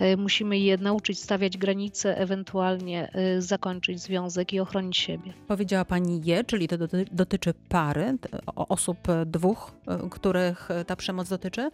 E, 0.00 0.16
musimy 0.16 0.58
je 0.58 0.78
nauczyć 0.78 1.20
stawiać 1.20 1.56
granice, 1.56 2.18
ewentualnie 2.18 3.10
zakończyć 3.38 4.00
związek 4.00 4.52
i 4.52 4.60
ochronić 4.60 4.96
siebie. 4.96 5.32
Powiedziała 5.48 5.84
Pani 5.84 6.22
je, 6.24 6.44
czyli 6.44 6.68
to 6.68 6.76
dotyczy 7.12 7.54
pary, 7.68 8.18
osób 8.56 8.95
dwóch, 9.26 9.72
e, 9.86 10.08
których 10.10 10.68
ta 10.86 10.96
przemoc 10.96 11.28
dotyczy? 11.28 11.70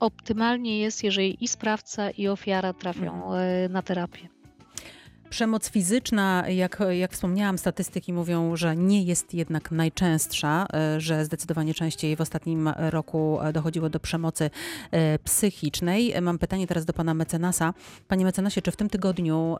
Optymalnie 0.00 0.78
jest, 0.78 1.04
jeżeli 1.04 1.44
i 1.44 1.48
sprawca, 1.48 2.10
i 2.10 2.28
ofiara 2.28 2.72
trafią 2.72 3.14
mhm. 3.14 3.72
na 3.72 3.82
terapię. 3.82 4.33
Przemoc 5.34 5.70
fizyczna, 5.70 6.44
jak, 6.48 6.82
jak 6.90 7.12
wspomniałam, 7.12 7.58
statystyki 7.58 8.12
mówią, 8.12 8.56
że 8.56 8.76
nie 8.76 9.02
jest 9.02 9.34
jednak 9.34 9.70
najczęstsza, 9.70 10.66
e, 10.72 11.00
że 11.00 11.24
zdecydowanie 11.24 11.74
częściej 11.74 12.16
w 12.16 12.20
ostatnim 12.20 12.68
roku 12.76 13.38
e, 13.40 13.52
dochodziło 13.52 13.90
do 13.90 14.00
przemocy 14.00 14.50
e, 14.90 15.18
psychicznej. 15.18 16.14
Mam 16.22 16.38
pytanie 16.38 16.66
teraz 16.66 16.84
do 16.84 16.92
pana 16.92 17.14
mecenasa. 17.14 17.74
Panie 18.08 18.24
mecenasie, 18.24 18.62
czy 18.62 18.70
w 18.70 18.76
tym 18.76 18.88
tygodniu, 18.88 19.56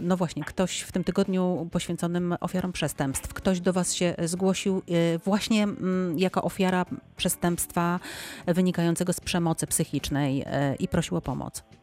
no 0.00 0.16
właśnie, 0.16 0.44
ktoś 0.44 0.80
w 0.80 0.92
tym 0.92 1.04
tygodniu 1.04 1.68
poświęconym 1.72 2.34
ofiarom 2.40 2.72
przestępstw, 2.72 3.34
ktoś 3.34 3.60
do 3.60 3.72
was 3.72 3.94
się 3.94 4.14
zgłosił 4.24 4.82
właśnie 5.24 5.62
mm, 5.62 6.18
jako 6.18 6.42
ofiara 6.42 6.86
przestępstwa 7.16 8.00
wynikającego 8.46 9.12
z 9.12 9.20
przemocy 9.20 9.66
psychicznej 9.66 10.44
i 10.78 10.88
prosił 10.88 11.16
o 11.16 11.20
pomoc? 11.20 11.75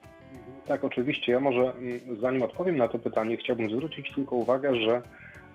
Tak, 0.68 0.84
oczywiście. 0.84 1.32
Ja 1.32 1.40
może 1.40 1.62
mm, 1.62 2.00
zanim 2.22 2.42
odpowiem 2.44 2.78
na 2.78 2.88
to 2.88 3.00
pytanie, 3.00 3.38
chciałbym 3.38 3.70
zwrócić 3.70 4.12
tylko 4.16 4.36
uwagę, 4.36 4.76
że 4.76 5.02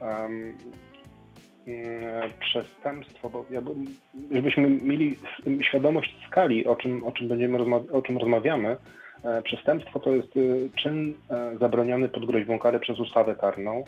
um, 0.01 0.55
przestępstwo, 2.41 3.31
bo 3.31 3.45
ja 3.51 3.63
bym, 3.63 3.87
żebyśmy 4.31 4.71
mieli 4.71 5.17
świadomość 5.63 6.17
skali, 6.27 6.67
o 6.67 6.77
czym, 6.77 7.05
o 7.05 7.13
czym 7.13 7.29
będziemy 7.29 7.59
o 7.93 8.03
czym 8.03 8.19
rozmawiamy, 8.19 8.77
e, 9.25 9.43
przestępstwo 9.43 10.01
to 10.01 10.13
jest 10.13 10.37
y, 10.37 10.71
czyn 10.77 11.15
e, 11.31 11.59
zabroniony 11.61 12.09
pod 12.09 12.27
groźbą 12.27 12.59
kary 12.59 12.81
przez 12.81 13.01
ustawę 13.01 13.35
karną, 13.35 13.85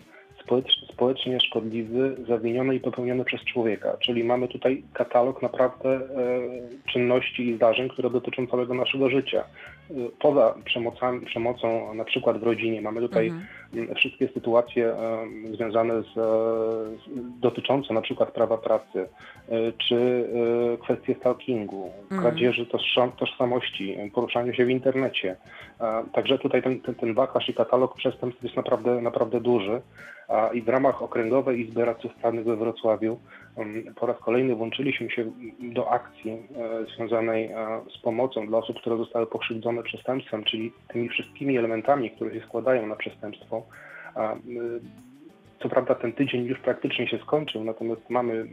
społecznie 0.92 1.40
szkodliwy, 1.40 2.16
zawiniony 2.28 2.74
i 2.74 2.80
popełniony 2.80 3.24
przez 3.24 3.44
człowieka. 3.44 3.96
Czyli 4.00 4.24
mamy 4.24 4.48
tutaj 4.48 4.82
katalog 4.92 5.42
naprawdę 5.42 5.88
e, 5.88 6.00
czynności 6.92 7.48
i 7.48 7.54
zdarzeń, 7.54 7.88
które 7.88 8.10
dotyczą 8.10 8.46
całego 8.46 8.74
naszego 8.74 9.10
życia. 9.10 9.44
E, 9.90 10.10
poza 10.20 10.54
przemocami, 10.64 11.26
przemocą 11.26 11.94
na 11.94 12.04
przykład 12.04 12.38
w 12.38 12.42
rodzinie 12.42 12.80
mamy 12.80 13.00
tutaj 13.00 13.28
mhm. 13.28 13.94
wszystkie 13.94 14.28
sytuacje 14.28 14.92
e, 14.92 15.26
związane 15.54 16.02
z, 16.02 16.14
dotyczące 17.40 17.94
na 17.94 18.00
przykład 18.00 18.32
prawa 18.32 18.58
pracy, 18.58 19.08
czy 19.78 20.28
kwestie 20.82 21.14
stalkingu, 21.14 21.90
mhm. 22.02 22.20
kradzieży 22.22 22.66
tożsamości, 23.18 23.96
poruszania 24.14 24.54
się 24.54 24.64
w 24.64 24.70
internecie. 24.70 25.36
Także 26.12 26.38
tutaj 26.38 26.62
ten, 26.62 26.80
ten, 26.80 26.94
ten 26.94 27.14
wachlarz 27.14 27.48
i 27.48 27.54
katalog 27.54 27.94
przestępstw 27.96 28.42
jest 28.42 28.56
naprawdę, 28.56 29.00
naprawdę 29.00 29.40
duży 29.40 29.80
i 30.52 30.62
w 30.62 30.68
ramach 30.68 31.02
Okręgowej 31.02 31.60
Izby 31.60 31.84
Radców 31.84 32.14
Prawnych 32.14 32.44
we 32.44 32.56
Wrocławiu 32.56 33.08
mm, 33.08 33.20
po 33.96 34.06
raz 34.06 34.18
kolejny 34.18 34.54
włączyliśmy 34.54 35.10
się 35.10 35.30
do 35.60 35.90
akcji 35.90 36.32
e, 36.32 36.84
związanej 36.96 37.44
e, 37.44 37.80
z 37.98 37.98
pomocą 37.98 38.46
dla 38.46 38.58
osób, 38.58 38.80
które 38.80 38.96
zostały 38.96 39.26
pokrzywdzone 39.26 39.82
przestępstwem, 39.82 40.44
czyli 40.44 40.72
tymi 40.88 41.08
wszystkimi 41.08 41.58
elementami, 41.58 42.10
które 42.10 42.34
się 42.34 42.46
składają 42.46 42.86
na 42.86 42.96
przestępstwo. 42.96 43.62
Co 45.62 45.68
prawda 45.68 45.94
ten 45.94 46.12
tydzień 46.12 46.44
już 46.44 46.58
praktycznie 46.58 47.08
się 47.08 47.18
skończył, 47.18 47.64
natomiast 47.64 48.10
mamy, 48.10 48.46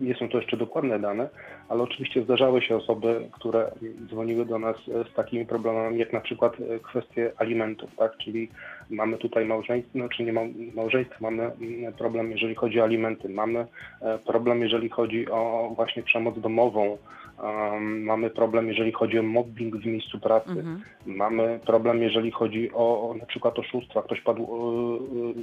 nie 0.00 0.14
są 0.14 0.28
to 0.28 0.38
jeszcze 0.38 0.56
dokładne 0.56 0.98
dane, 0.98 1.28
ale 1.68 1.82
oczywiście 1.82 2.22
zdarzały 2.22 2.62
się 2.62 2.76
osoby, 2.76 3.28
które 3.32 3.70
dzwoniły 4.08 4.46
do 4.46 4.58
nas 4.58 4.76
z 4.86 5.14
takimi 5.14 5.46
problemami, 5.46 5.98
jak 5.98 6.12
na 6.12 6.20
przykład 6.20 6.52
kwestie 6.82 7.32
alimentów, 7.36 7.90
tak? 7.96 8.16
Czyli 8.16 8.48
mamy 8.90 9.18
tutaj 9.18 9.44
małżeństwo, 9.44 9.98
znaczy 9.98 10.22
nie 10.22 10.32
małżeństwo, 10.74 11.16
mamy 11.20 11.50
problem, 11.98 12.30
jeżeli 12.30 12.54
chodzi 12.54 12.80
o 12.80 12.84
alimenty, 12.84 13.28
mamy 13.28 13.66
e, 14.00 14.18
problem, 14.18 14.62
jeżeli 14.62 14.88
chodzi 14.88 15.30
o 15.30 15.72
właśnie 15.76 16.02
przemoc 16.02 16.40
domową, 16.40 16.98
Um, 17.42 18.02
mamy 18.02 18.30
problem, 18.30 18.68
jeżeli 18.68 18.92
chodzi 18.92 19.18
o 19.18 19.22
mobbing 19.22 19.76
w 19.76 19.86
miejscu 19.86 20.20
pracy. 20.20 20.50
Mhm. 20.50 20.82
Mamy 21.06 21.60
problem, 21.66 22.02
jeżeli 22.02 22.30
chodzi 22.30 22.70
o, 22.72 23.10
o 23.10 23.14
na 23.14 23.26
przykład 23.26 23.58
oszustwa. 23.58 24.02
Ktoś 24.02 24.20
padł 24.20 24.42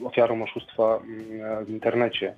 y, 0.02 0.06
ofiarą 0.06 0.44
oszustwa 0.44 1.00
y, 1.62 1.66
w 1.66 1.70
internecie. 1.70 2.36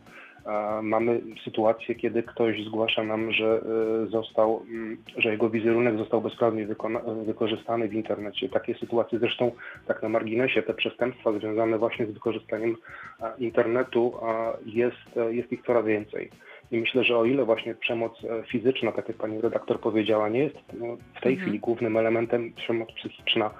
Mamy 0.81 1.21
sytuację, 1.43 1.95
kiedy 1.95 2.23
ktoś 2.23 2.65
zgłasza 2.65 3.03
nam, 3.03 3.31
że 3.31 3.61
y, 4.05 4.07
został, 4.07 4.61
mm, 4.69 4.97
że 5.17 5.29
jego 5.29 5.49
wizerunek 5.49 5.97
został 5.97 6.21
bezprawnie 6.21 6.67
wykorzystany 7.25 7.87
w 7.87 7.93
internecie. 7.93 8.49
Takie 8.49 8.75
sytuacje 8.75 9.19
zresztą 9.19 9.51
tak 9.87 10.03
na 10.03 10.09
marginesie, 10.09 10.61
te 10.61 10.73
przestępstwa 10.73 11.31
związane 11.31 11.77
właśnie 11.77 12.05
z 12.05 12.11
wykorzystaniem 12.11 12.75
internetu 13.37 14.13
jest, 14.65 15.19
jest 15.29 15.51
ich 15.51 15.61
coraz 15.65 15.85
więcej. 15.85 16.29
I 16.71 16.77
myślę, 16.77 17.03
że 17.03 17.17
o 17.17 17.25
ile 17.25 17.45
właśnie 17.45 17.75
przemoc 17.75 18.23
e, 18.23 18.43
fizyczna, 18.43 18.91
tak 18.91 19.07
jak 19.07 19.17
pani 19.17 19.41
redaktor 19.41 19.79
powiedziała, 19.79 20.29
nie 20.29 20.39
jest 20.39 20.55
no, 20.73 20.97
w 21.15 21.21
tej 21.21 21.33
mhm. 21.33 21.37
chwili 21.41 21.59
głównym 21.59 21.97
elementem, 21.97 22.53
przemoc 22.53 22.91
psychiczna 22.91 23.51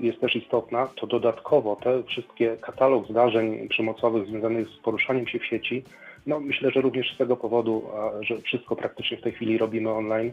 jest 0.00 0.20
też 0.20 0.36
istotna, 0.36 0.88
to 0.96 1.06
dodatkowo 1.06 1.76
te 1.76 2.02
wszystkie 2.02 2.56
katalog 2.56 3.08
zdarzeń 3.08 3.68
przemocowych 3.68 4.26
związanych 4.26 4.68
z 4.68 4.76
poruszaniem 4.76 5.26
się 5.26 5.38
w 5.38 5.46
sieci 5.46 5.84
no, 6.26 6.40
myślę, 6.40 6.70
że 6.70 6.80
również 6.80 7.14
z 7.14 7.18
tego 7.18 7.36
powodu, 7.36 7.82
że 8.20 8.42
wszystko 8.42 8.76
praktycznie 8.76 9.16
w 9.16 9.22
tej 9.22 9.32
chwili 9.32 9.58
robimy 9.58 9.90
online, 9.90 10.32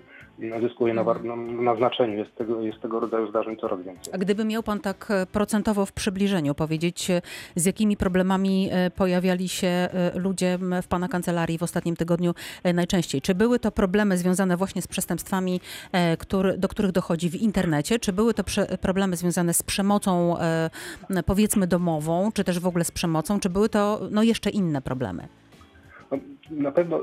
zyskuje 0.61 0.93
na, 0.93 1.03
na, 1.03 1.35
na 1.35 1.75
znaczeniu. 1.75 2.17
Jest 2.17 2.35
tego, 2.35 2.61
jest 2.61 2.81
tego 2.81 2.99
rodzaju 2.99 3.29
zdarzeń 3.29 3.57
coraz 3.57 3.81
więcej. 3.81 4.13
A 4.13 4.17
gdyby 4.17 4.45
miał 4.45 4.63
Pan 4.63 4.79
tak 4.79 5.07
e, 5.11 5.25
procentowo 5.25 5.85
w 5.85 5.91
przybliżeniu 5.91 6.55
powiedzieć, 6.55 7.09
e, 7.09 7.21
z 7.55 7.65
jakimi 7.65 7.97
problemami 7.97 8.69
e, 8.71 8.91
pojawiali 8.91 9.49
się 9.49 9.89
ludzie 10.15 10.59
w 10.83 10.87
Pana 10.87 11.07
kancelarii 11.07 11.57
w 11.57 11.63
ostatnim 11.63 11.95
tygodniu 11.95 12.33
najczęściej? 12.73 13.21
Czy 13.21 13.35
były 13.35 13.59
to 13.59 13.71
problemy 13.71 14.17
związane 14.17 14.57
właśnie 14.57 14.81
z 14.81 14.87
przestępstwami, 14.87 15.61
który, 16.19 16.57
do 16.57 16.67
których 16.67 16.91
dochodzi 16.91 17.29
w 17.29 17.35
internecie? 17.35 17.99
Czy 17.99 18.13
były 18.13 18.33
to 18.33 18.43
problemy 18.81 19.15
związane 19.15 19.53
z 19.53 19.63
przemocą, 19.63 20.35
powiedzmy, 21.25 21.67
domową, 21.67 22.31
czy 22.31 22.43
też 22.43 22.59
w 22.59 22.67
ogóle 22.67 22.83
z 22.85 22.91
przemocą? 22.91 23.39
Czy 23.39 23.49
były 23.49 23.69
to 23.69 23.99
no, 24.11 24.23
jeszcze 24.23 24.49
inne 24.49 24.81
problemy? 24.81 25.40
Na 26.51 26.71
pewno, 26.71 26.99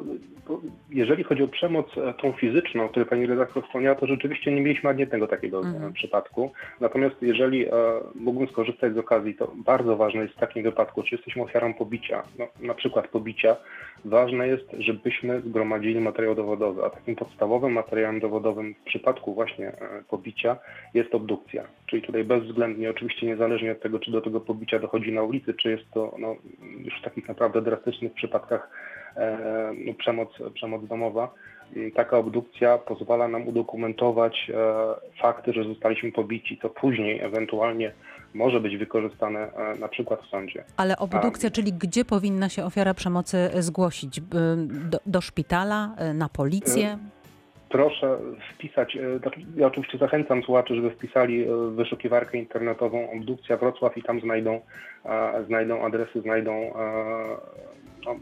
jeżeli 0.91 1.25
chodzi 1.25 1.43
o 1.43 1.49
przemoc 1.49 1.87
e, 1.99 2.15
tą 2.15 2.33
fizyczną, 2.33 2.85
o 2.85 2.89
której 2.89 3.09
pani 3.09 3.27
redaktor 3.27 3.65
wspomniała, 3.65 3.97
to 3.97 4.07
rzeczywiście 4.07 4.53
nie 4.53 4.61
mieliśmy 4.61 4.91
ani 4.91 5.01
jednego 5.01 5.27
takiego 5.27 5.61
mhm. 5.61 5.93
przypadku. 5.93 6.53
Natomiast 6.81 7.17
jeżeli 7.23 7.67
e, 7.67 7.71
mógłbym 8.15 8.49
skorzystać 8.49 8.95
z 8.95 8.99
okazji, 8.99 9.35
to 9.35 9.53
bardzo 9.57 9.97
ważne 9.97 10.23
jest 10.23 10.35
w 10.35 10.41
takim 10.41 10.63
wypadku, 10.63 11.03
czy 11.03 11.15
jesteśmy 11.15 11.43
ofiarą 11.43 11.75
pobicia, 11.75 12.23
no, 12.39 12.47
na 12.61 12.75
przykład 12.75 13.09
pobicia, 13.09 13.57
ważne 14.05 14.49
jest, 14.49 14.67
żebyśmy 14.79 15.41
zgromadzili 15.41 16.01
materiał 16.01 16.35
dowodowy, 16.35 16.85
a 16.85 16.91
takim 16.91 17.17
podstawowym 17.17 17.73
materiałem 17.73 18.21
dowodowym 18.21 18.75
w 18.75 18.85
przypadku 18.85 19.35
właśnie 19.35 19.73
pobicia 20.09 20.57
jest 20.95 21.15
obdukcja. 21.15 21.65
Czyli 21.87 22.03
tutaj 22.03 22.25
bezwzględnie, 22.25 22.91
oczywiście 22.91 23.27
niezależnie 23.27 23.73
od 23.73 23.81
tego, 23.81 23.99
czy 23.99 24.11
do 24.11 24.21
tego 24.21 24.41
pobicia 24.41 24.79
dochodzi 24.79 25.13
na 25.13 25.23
ulicy, 25.23 25.55
czy 25.55 25.71
jest 25.71 25.91
to 25.91 26.15
no, 26.19 26.37
już 26.85 27.01
w 27.01 27.05
takich 27.05 27.29
naprawdę 27.29 27.63
drastycznych 27.63 28.13
przypadkach 28.13 28.71
e, 28.71 28.98
przemoc, 29.99 30.29
przemoc 30.55 30.87
domowa. 30.87 31.31
Taka 31.95 32.19
obdukcja 32.19 32.79
pozwala 32.79 33.29
nam 33.29 33.49
udokumentować 33.49 34.51
e, 34.51 34.55
fakty, 35.23 35.53
że 35.53 35.65
zostaliśmy 35.65 36.13
pobici. 36.13 36.57
To 36.57 36.71
później 36.71 37.21
ewentualnie 37.21 37.93
może 38.35 38.61
być 38.61 38.77
wykorzystane 38.77 39.53
e, 39.53 39.79
na 39.79 39.89
przykład 39.89 40.23
w 40.23 40.27
sądzie. 40.27 40.65
Ale 40.77 40.97
obdukcja, 40.97 41.49
A, 41.49 41.51
czyli 41.51 41.73
gdzie 41.73 42.05
powinna 42.05 42.49
się 42.49 42.65
ofiara 42.65 42.95
przemocy 42.95 43.51
zgłosić? 43.59 44.21
Do, 44.91 44.99
do 45.07 45.21
szpitala, 45.21 45.95
na 46.15 46.29
policję? 46.29 46.99
proszę 47.69 48.19
wpisać, 48.55 48.99
znaczy, 49.21 49.41
ja 49.57 49.67
oczywiście 49.67 49.99
zachęcam 49.99 50.43
słuchaczy, 50.43 50.75
żeby 50.75 50.91
wpisali 50.91 51.47
wyszukiwarkę 51.71 52.39
internetową 52.39 53.11
Obdukcja 53.11 53.57
Wrocław 53.57 53.97
i 53.97 54.03
tam 54.03 54.21
znajdą, 54.21 54.61
znajdą 55.47 55.85
adresy, 55.85 56.21
znajdą 56.21 56.73
no, 58.07 58.17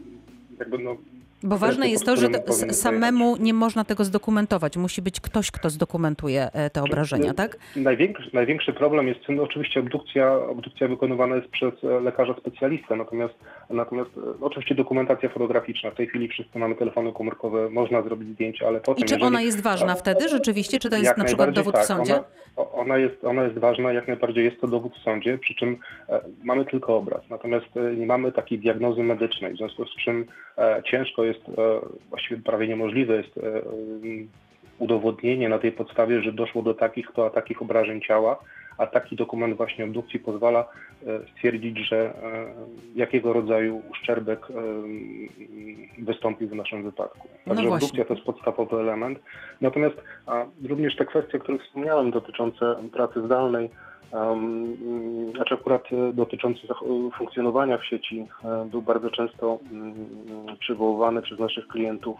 jakby 0.59 0.77
no, 0.77 0.97
bo 1.43 1.57
ważne 1.57 1.89
jest 1.89 2.05
to, 2.05 2.15
że 2.15 2.27
samemu 2.71 3.37
nie 3.37 3.53
można 3.53 3.83
tego 3.83 4.03
zdokumentować. 4.03 4.77
Musi 4.77 5.01
być 5.01 5.21
ktoś, 5.21 5.51
kto 5.51 5.69
zdokumentuje 5.69 6.49
e, 6.53 6.69
te 6.69 6.83
obrażenia, 6.83 7.33
tak? 7.33 7.57
Największy, 7.75 8.29
największy 8.33 8.73
problem 8.73 9.07
jest, 9.07 9.19
no 9.29 9.43
oczywiście 9.43 9.79
obdukcja, 9.79 10.33
obdukcja 10.33 10.87
wykonywana 10.87 11.35
jest 11.35 11.47
przez 11.47 11.73
e, 11.83 11.99
lekarza 11.99 12.35
specjalistę, 12.39 12.95
natomiast, 12.95 13.33
natomiast 13.69 14.09
e, 14.17 14.21
oczywiście 14.41 14.75
dokumentacja 14.75 15.29
fotograficzna. 15.29 15.91
W 15.91 15.95
tej 15.95 16.07
chwili 16.07 16.27
wszyscy 16.27 16.59
mamy 16.59 16.75
telefony 16.75 17.13
komórkowe, 17.13 17.69
można 17.69 18.01
zrobić 18.01 18.29
zdjęcia, 18.29 18.67
ale 18.67 18.79
potem... 18.79 19.03
I 19.03 19.07
czy 19.07 19.13
jeżeli, 19.13 19.27
ona 19.27 19.41
jest 19.41 19.61
ważna 19.61 19.95
wtedy 19.95 20.29
rzeczywiście? 20.29 20.79
Czy 20.79 20.89
to 20.89 20.97
jest 20.97 21.17
na 21.17 21.23
przykład 21.23 21.51
dowód 21.51 21.75
tak, 21.75 21.83
w 21.83 21.87
sądzie? 21.87 22.13
Ona, 22.55 22.71
ona, 22.71 22.97
jest, 22.97 23.23
ona 23.23 23.43
jest 23.43 23.57
ważna, 23.57 23.93
jak 23.93 24.07
najbardziej 24.07 24.45
jest 24.45 24.61
to 24.61 24.67
dowód 24.67 24.93
w 24.95 25.03
sądzie, 25.03 25.37
przy 25.37 25.55
czym 25.55 25.77
mamy 26.43 26.65
tylko 26.65 26.97
obraz, 26.97 27.21
natomiast 27.29 27.65
nie 27.97 28.05
mamy 28.05 28.31
takiej 28.31 28.59
diagnozy 28.59 29.03
medycznej, 29.03 29.53
w 29.53 29.57
związku 29.57 29.85
z 29.85 29.95
czym 29.95 30.25
ciężko 30.85 31.23
jest, 31.27 31.49
e, 31.49 31.79
właściwie 32.09 32.41
prawie 32.41 32.67
niemożliwe 32.67 33.17
jest 33.17 33.37
e, 33.37 33.41
udowodnienie 34.79 35.49
na 35.49 35.59
tej 35.59 35.71
podstawie, 35.71 36.21
że 36.21 36.33
doszło 36.33 36.61
do 36.61 36.73
takich 36.73 37.07
to 37.15 37.25
a 37.25 37.29
takich 37.29 37.61
obrażeń 37.61 38.01
ciała, 38.01 38.39
a 38.77 38.87
taki 38.87 39.15
dokument 39.15 39.57
właśnie 39.57 39.85
obdukcji 39.85 40.19
pozwala 40.19 40.67
stwierdzić, 41.31 41.77
że 41.77 42.13
jakiego 42.95 43.33
rodzaju 43.33 43.81
uszczerbek 43.91 44.47
wystąpił 45.97 46.49
w 46.49 46.55
naszym 46.55 46.83
wypadku. 46.83 47.27
No 47.45 47.55
Także 47.55 47.69
no 47.69 47.75
obdukcja 47.75 48.05
to 48.05 48.13
jest 48.13 48.25
podstawowy 48.25 48.77
element. 48.77 49.19
Natomiast 49.61 49.95
również 50.67 50.95
te 50.95 51.05
kwestie, 51.05 51.37
o 51.37 51.41
których 51.41 51.63
wspomniałem 51.63 52.11
dotyczące 52.11 52.75
pracy 52.93 53.25
zdalnej, 53.25 53.69
znaczy 55.35 55.53
akurat 55.53 55.83
e, 55.91 56.13
dotyczący 56.13 56.61
funkcjonowania 57.17 57.77
w 57.77 57.85
sieci 57.85 58.27
e, 58.43 58.65
był 58.65 58.81
bardzo 58.81 59.09
często 59.09 59.59
um, 59.71 59.93
przywoływany 60.59 61.21
przez 61.21 61.39
naszych 61.39 61.67
klientów. 61.67 62.19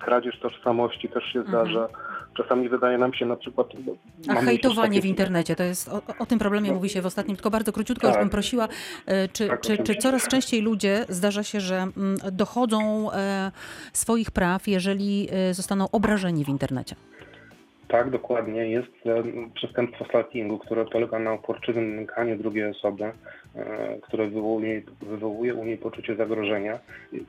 Kradzież 0.00 0.38
tożsamości 0.38 1.08
też 1.08 1.24
się 1.24 1.38
mhm. 1.38 1.48
zdarza. 1.48 1.88
Czasami 2.36 2.68
wydaje 2.68 2.98
nam 2.98 3.14
się 3.14 3.26
na 3.26 3.36
przykład... 3.36 3.66
A 4.28 4.34
hejtowanie 4.34 4.88
takie... 4.88 5.02
w 5.02 5.04
internecie, 5.04 5.56
to 5.56 5.62
jest, 5.62 5.88
o, 5.88 6.02
o 6.18 6.26
tym 6.26 6.38
problemie 6.38 6.68
no. 6.68 6.74
mówi 6.74 6.88
się 6.88 7.02
w 7.02 7.06
ostatnim, 7.06 7.36
tylko 7.36 7.50
bardzo 7.50 7.72
króciutko 7.72 8.06
tak. 8.06 8.16
już 8.16 8.22
bym 8.22 8.30
prosiła, 8.30 8.68
e, 9.06 9.28
czy, 9.28 9.48
tak, 9.48 9.60
czy, 9.60 9.78
czy 9.78 9.94
coraz 9.94 10.28
częściej 10.28 10.62
ludzie, 10.62 11.04
zdarza 11.08 11.42
się, 11.42 11.60
że 11.60 11.76
mm, 11.76 12.16
dochodzą 12.32 13.08
swoich 13.92 14.30
praw, 14.30 14.68
jeżeli 14.68 15.28
zostaną 15.52 15.90
obrażeni 15.90 16.44
w 16.44 16.48
internecie? 16.48 16.96
Tak, 17.90 18.10
dokładnie. 18.10 18.70
Jest 18.70 18.92
przestępstwo 19.54 20.04
stalkingu, 20.04 20.58
które 20.58 20.84
polega 20.84 21.18
na 21.18 21.32
uporczywym 21.32 21.96
nękaniu 21.96 22.36
drugiej 22.36 22.70
osoby, 22.70 23.04
e, 23.04 23.12
które 24.02 24.26
wywołuje, 24.26 24.82
wywołuje 25.02 25.54
u 25.54 25.64
niej 25.64 25.78
poczucie 25.78 26.16
zagrożenia. 26.16 26.78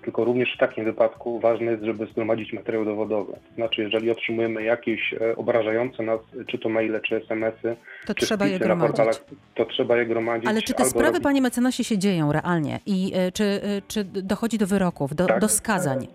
Tylko 0.01 0.25
również 0.25 0.53
w 0.55 0.59
takim 0.59 0.85
wypadku 0.85 1.39
ważne 1.39 1.71
jest, 1.71 1.83
żeby 1.83 2.05
zgromadzić 2.05 2.53
materiał 2.53 2.85
dowodowy. 2.85 3.33
Znaczy, 3.55 3.81
jeżeli 3.81 4.11
otrzymujemy 4.11 4.63
jakieś 4.63 5.13
e, 5.13 5.35
obrażające 5.35 6.03
nas, 6.03 6.19
czy 6.47 6.57
to 6.57 6.69
maile, 6.69 7.01
czy 7.01 7.15
smsy, 7.15 7.75
to 8.05 8.13
czy 8.13 8.25
trzeba 8.25 8.47
je 8.47 8.59
gromadzić. 8.59 8.97
Portalach, 8.97 9.25
to 9.55 9.65
trzeba 9.65 9.97
je 9.97 10.05
gromadzić. 10.05 10.49
Ale 10.49 10.61
czy 10.61 10.73
te 10.73 10.85
sprawy, 10.85 11.07
robić... 11.07 11.23
panie 11.23 11.41
mecenasie, 11.41 11.83
się 11.83 11.97
dzieją 11.97 12.31
realnie? 12.31 12.79
I 12.85 13.11
e, 13.15 13.31
czy, 13.31 13.61
czy 13.87 14.03
dochodzi 14.03 14.57
do 14.57 14.67
wyroków, 14.67 15.15
do, 15.15 15.25
tak, 15.25 15.39
do 15.39 15.49
skazań? 15.49 16.07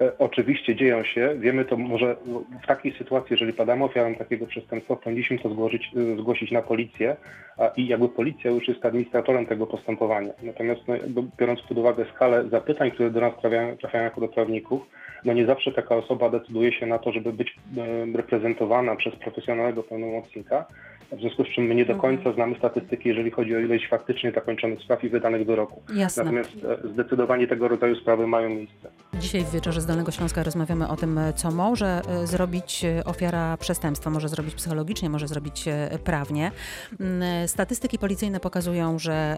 E, 0.00 0.18
oczywiście 0.18 0.76
dzieją 0.76 1.04
się. 1.04 1.34
Wiemy 1.38 1.64
to 1.64 1.76
może 1.76 2.16
w 2.62 2.66
takiej 2.66 2.92
sytuacji, 2.98 3.28
jeżeli 3.30 3.52
padamy 3.52 3.84
ofiarą 3.84 4.14
takiego 4.14 4.46
przestępstwa, 4.46 4.96
powinniśmy 4.96 5.38
to 5.38 5.50
zgłosić, 5.50 5.90
e, 5.96 6.16
zgłosić 6.16 6.50
na 6.50 6.62
policję 6.62 7.16
a, 7.58 7.68
i 7.76 7.86
jakby 7.86 8.08
policja 8.08 8.50
już 8.50 8.68
jest 8.68 8.84
administratorem 8.84 9.46
tego 9.46 9.66
postępowania. 9.66 10.32
Natomiast 10.42 10.80
no, 10.88 10.94
biorąc 11.38 11.60
pod 11.60 11.78
uwagę 11.78 12.04
skalę 12.14 12.48
zapytań, 12.48 12.90
które 12.90 13.10
do 13.10 13.20
nas 13.20 13.32
trafiają, 13.40 13.76
trafiają 13.76 14.04
jako 14.04 14.20
do 14.20 14.28
prawników, 14.28 14.82
no 15.24 15.32
nie 15.32 15.46
zawsze 15.46 15.72
taka 15.72 15.96
osoba 15.96 16.30
decyduje 16.30 16.72
się 16.72 16.86
na 16.86 16.98
to, 16.98 17.12
żeby 17.12 17.32
być 17.32 17.56
e, 17.76 18.16
reprezentowana 18.16 18.96
przez 18.96 19.16
profesjonalnego 19.16 19.82
pełnomocnika, 19.82 20.66
w 21.12 21.20
związku 21.20 21.44
z 21.44 21.48
czym 21.48 21.64
my 21.64 21.74
nie 21.74 21.84
do 21.84 21.92
mhm. 21.92 22.16
końca 22.16 22.32
znamy 22.32 22.56
statystyki, 22.58 23.08
jeżeli 23.08 23.30
chodzi 23.30 23.56
o 23.56 23.58
ilość 23.58 23.88
faktycznie 23.88 24.32
zakończonych 24.32 24.80
spraw 24.80 25.04
i 25.04 25.08
wydanych 25.08 25.46
wyroków. 25.46 25.82
Jasne. 25.94 26.24
Natomiast 26.24 26.52
zdecydowanie 26.92 27.46
tego 27.46 27.68
rodzaju 27.68 27.96
sprawy 27.96 28.26
mają 28.26 28.48
miejsce. 28.48 28.88
Dzisiaj 29.14 29.44
w 29.44 29.50
Wieczorze 29.50 29.80
z 29.80 29.86
Dolnego 29.86 30.12
Śląska 30.12 30.42
rozmawiamy 30.42 30.88
o 30.88 30.96
tym, 30.96 31.20
co 31.36 31.50
może 31.50 32.02
e, 32.08 32.26
zrobić 32.26 32.84
e, 32.84 33.04
ofiara 33.04 33.56
przestępstwa. 33.56 34.10
Może 34.10 34.28
zrobić 34.28 34.54
psychologicznie, 34.54 35.10
może 35.10 35.28
zrobić 35.28 35.68
e, 35.68 35.98
prawnie. 36.04 36.50
Mm, 37.00 37.48
statystyki 37.48 37.98
policyjne 37.98 38.40
pokazują, 38.40 38.98
że 38.98 39.36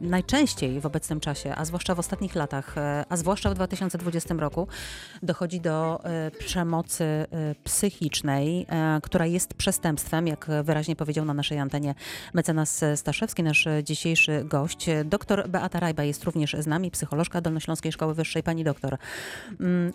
najczęściej 0.00 0.80
w 0.80 0.86
obecnym 0.86 1.20
czasie, 1.20 1.52
a 1.56 1.64
zwłaszcza 1.64 1.94
w 1.94 1.98
ostatnich 1.98 2.34
latach, 2.34 2.74
a 3.08 3.16
zwłaszcza 3.16 3.50
w 3.50 3.54
2020 3.54 4.34
roku, 4.34 4.68
dochodzi 5.22 5.60
do 5.60 6.00
przemocy 6.38 7.26
psychicznej, 7.64 8.66
która 9.02 9.26
jest 9.26 9.54
przestępstwem, 9.54 10.26
jak 10.26 10.46
wyraźnie 10.62 10.85
powiedział 10.94 11.24
na 11.24 11.34
naszej 11.34 11.58
antenie 11.58 11.94
mecenas 12.34 12.84
Staszewski, 12.94 13.42
nasz 13.42 13.68
dzisiejszy 13.82 14.44
gość. 14.44 14.86
Doktor 15.04 15.48
Beata 15.48 15.80
Rajba 15.80 16.04
jest 16.04 16.24
również 16.24 16.56
z 16.58 16.66
nami, 16.66 16.90
psycholożka 16.90 17.40
Dolnośląskiej 17.40 17.92
Szkoły 17.92 18.14
Wyższej. 18.14 18.42
Pani 18.42 18.64
doktor, 18.64 18.98
Mm, 19.60 19.92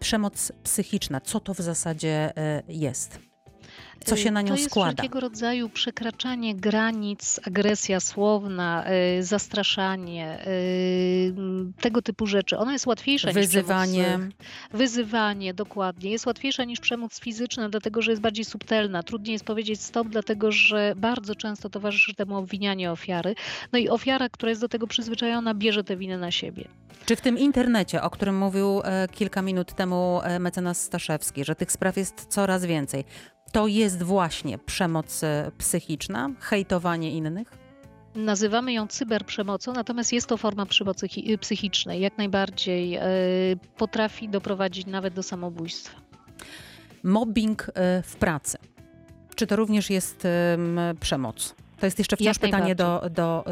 przemoc 0.00 0.52
psychiczna, 0.62 1.20
co 1.20 1.40
to 1.40 1.54
w 1.54 1.58
zasadzie 1.58 2.32
e, 2.36 2.62
jest? 2.68 3.29
Co 4.04 4.16
się 4.16 4.30
na 4.30 4.42
nią 4.42 4.48
to 4.48 4.54
jest 4.54 4.70
składa? 4.70 4.92
wszelkiego 4.92 5.20
rodzaju 5.20 5.68
przekraczanie 5.68 6.54
granic, 6.54 7.40
agresja 7.46 8.00
słowna, 8.00 8.84
y, 9.18 9.22
zastraszanie, 9.22 10.46
y, 10.46 11.34
tego 11.80 12.02
typu 12.02 12.26
rzeczy. 12.26 12.58
Ona 12.58 12.72
jest 12.72 12.86
łatwiejsza 12.86 13.32
Wyzywanie. 13.32 13.98
niż 13.98 14.06
przemoc. 14.06 14.32
Wyzywanie, 14.72 15.54
dokładnie. 15.54 16.10
Jest 16.10 16.26
łatwiejsza 16.26 16.64
niż 16.64 16.80
przemoc 16.80 17.20
fizyczna, 17.20 17.68
dlatego 17.68 18.02
że 18.02 18.12
jest 18.12 18.22
bardziej 18.22 18.44
subtelna. 18.44 19.02
Trudniej 19.02 19.32
jest 19.32 19.44
powiedzieć 19.44 19.82
stop, 19.82 20.08
dlatego 20.08 20.52
że 20.52 20.92
bardzo 20.96 21.34
często 21.34 21.70
towarzyszy 21.70 22.14
temu 22.14 22.36
obwinianie 22.36 22.92
ofiary. 22.92 23.34
No 23.72 23.78
i 23.78 23.88
ofiara, 23.88 24.28
która 24.28 24.50
jest 24.50 24.60
do 24.60 24.68
tego 24.68 24.86
przyzwyczajona, 24.86 25.54
bierze 25.54 25.84
tę 25.84 25.96
winę 25.96 26.18
na 26.18 26.30
siebie. 26.30 26.64
Czy 27.06 27.16
w 27.16 27.20
tym 27.20 27.38
internecie, 27.38 28.02
o 28.02 28.10
którym 28.10 28.38
mówił 28.38 28.80
e, 28.84 29.08
kilka 29.08 29.42
minut 29.42 29.74
temu 29.74 30.20
e, 30.22 30.38
mecenas 30.38 30.82
Staszewski, 30.82 31.44
że 31.44 31.54
tych 31.54 31.72
spraw 31.72 31.96
jest 31.96 32.26
coraz 32.26 32.64
więcej, 32.64 33.04
to 33.52 33.66
jest 33.66 34.02
właśnie 34.02 34.58
przemoc 34.58 35.24
e, 35.24 35.50
psychiczna, 35.58 36.30
hejtowanie 36.40 37.10
innych? 37.10 37.50
Nazywamy 38.14 38.72
ją 38.72 38.86
cyberprzemocą, 38.86 39.72
natomiast 39.72 40.12
jest 40.12 40.26
to 40.26 40.36
forma 40.36 40.66
przemocy 40.66 41.06
y, 41.28 41.38
psychicznej. 41.38 42.00
Jak 42.00 42.18
najbardziej 42.18 42.94
e, 42.94 43.02
potrafi 43.76 44.28
doprowadzić 44.28 44.86
nawet 44.86 45.14
do 45.14 45.22
samobójstwa. 45.22 46.00
Mobbing 47.02 47.66
e, 47.74 48.02
w 48.02 48.16
pracy. 48.16 48.58
Czy 49.34 49.46
to 49.46 49.56
również 49.56 49.90
jest 49.90 50.26
przemoc? 51.00 51.54
To 51.80 51.86
jest 51.86 51.98
jeszcze 51.98 52.16
wciąż 52.16 52.26
Jak 52.26 52.38
pytanie 52.38 52.74
do, 52.74 53.02
do, 53.10 53.44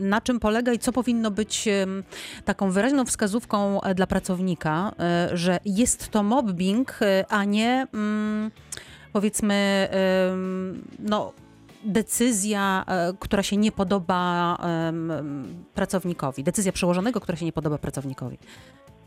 na 0.00 0.20
czym 0.20 0.40
polega 0.40 0.72
i 0.72 0.78
co 0.78 0.92
powinno 0.92 1.30
być 1.30 1.68
taką 2.44 2.70
wyraźną 2.70 3.04
wskazówką 3.04 3.80
dla 3.94 4.06
pracownika, 4.06 4.92
że 5.32 5.60
jest 5.64 6.08
to 6.08 6.22
mobbing, 6.22 6.98
a 7.28 7.44
nie. 7.44 7.86
Mm, 7.94 8.50
powiedzmy, 9.14 9.88
no, 10.98 11.32
decyzja, 11.84 12.84
która 13.20 13.42
się 13.42 13.56
nie 13.56 13.72
podoba 13.72 14.58
pracownikowi, 15.74 16.44
decyzja 16.44 16.72
przełożonego, 16.72 17.20
która 17.20 17.36
się 17.36 17.44
nie 17.44 17.52
podoba 17.52 17.78
pracownikowi. 17.78 18.38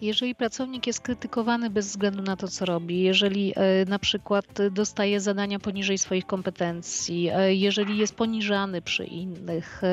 Jeżeli 0.02 0.36
pracownik 0.36 0.88
jest 0.88 1.02
krytykowany 1.02 1.70
bez 1.70 1.88
względu 1.88 2.24
na 2.24 2.36
to, 2.36 2.48
co 2.48 2.66
robi, 2.66 3.02
jeżeli 3.02 3.54
e, 3.56 3.86
na 3.86 4.00
przykład 4.00 4.46
dostaje 4.72 5.20
zadania 5.20 5.60
poniżej 5.60 5.98
swoich 5.98 6.26
kompetencji, 6.26 7.30
e, 7.34 7.56
jeżeli 7.56 7.98
jest 7.98 8.16
poniżany 8.16 8.82
przy 8.82 9.06
innych, 9.06 9.82
e, 9.84 9.88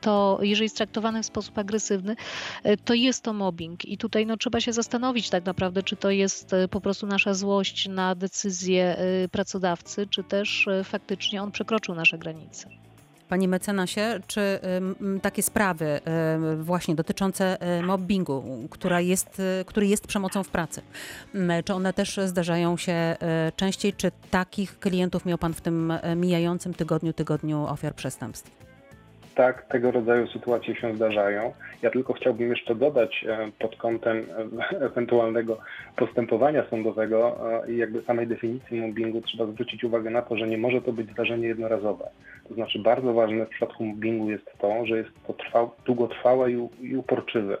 to 0.00 0.38
jeżeli 0.42 0.64
jest 0.64 0.76
traktowany 0.76 1.22
w 1.22 1.26
sposób 1.26 1.58
agresywny, 1.58 2.16
to 2.84 2.94
jest 2.94 3.22
to 3.22 3.32
mobbing. 3.32 3.84
I 3.84 3.98
tutaj 3.98 4.26
no, 4.26 4.36
trzeba 4.36 4.60
się 4.60 4.72
zastanowić 4.72 5.30
tak 5.30 5.44
naprawdę, 5.44 5.82
czy 5.82 5.96
to 5.96 6.10
jest 6.10 6.50
po 6.70 6.80
prostu 6.80 7.06
nasza 7.06 7.34
złość 7.34 7.88
na 7.88 8.14
decyzję 8.14 8.96
pracodawcy, 9.32 10.06
czy 10.06 10.24
też 10.24 10.68
faktycznie 10.84 11.42
on 11.42 11.50
przekroczył 11.50 11.94
nasze 11.94 12.18
granice. 12.18 12.87
Panie 13.28 13.48
mecenasie, 13.48 14.20
czy 14.26 14.60
takie 15.22 15.42
sprawy 15.42 16.00
właśnie 16.58 16.94
dotyczące 16.94 17.60
e, 17.60 17.82
mobbingu, 17.82 18.68
która 18.70 19.00
jest, 19.00 19.42
e, 19.60 19.64
który 19.64 19.86
jest 19.86 20.06
przemocą 20.06 20.42
w 20.42 20.48
pracy, 20.48 20.82
czy 21.64 21.74
one 21.74 21.92
też 21.92 22.20
zdarzają 22.24 22.76
się 22.76 22.92
e, 22.92 23.16
częściej? 23.56 23.92
Czy 23.92 24.10
takich 24.30 24.78
klientów 24.78 25.26
miał 25.26 25.38
Pan 25.38 25.54
w 25.54 25.60
tym 25.60 25.92
mijającym 26.16 26.74
tygodniu, 26.74 27.12
tygodniu 27.12 27.66
ofiar 27.66 27.94
przestępstw? 27.94 28.67
Tak, 29.38 29.64
tego 29.68 29.90
rodzaju 29.90 30.26
sytuacje 30.26 30.76
się 30.76 30.94
zdarzają. 30.94 31.52
Ja 31.82 31.90
tylko 31.90 32.12
chciałbym 32.12 32.50
jeszcze 32.50 32.74
dodać 32.74 33.24
e, 33.28 33.50
pod 33.58 33.76
kątem 33.76 34.16
e, 34.72 34.80
ewentualnego 34.80 35.58
postępowania 35.96 36.64
sądowego 36.70 37.38
e, 37.64 37.72
i 37.72 37.76
jakby 37.76 38.02
samej 38.02 38.26
definicji 38.26 38.80
mobbingu 38.80 39.20
trzeba 39.20 39.46
zwrócić 39.46 39.84
uwagę 39.84 40.10
na 40.10 40.22
to, 40.22 40.36
że 40.36 40.46
nie 40.46 40.58
może 40.58 40.82
to 40.82 40.92
być 40.92 41.10
zdarzenie 41.10 41.48
jednorazowe. 41.48 42.10
To 42.48 42.54
znaczy 42.54 42.78
bardzo 42.78 43.12
ważne 43.12 43.46
w 43.46 43.48
przypadku 43.48 43.84
mobbingu 43.84 44.30
jest 44.30 44.50
to, 44.58 44.86
że 44.86 44.96
jest 44.96 45.10
to 45.26 45.32
trwał, 45.32 45.70
długotrwałe 45.84 46.52
i 46.80 46.96
uporczywe. 46.96 47.58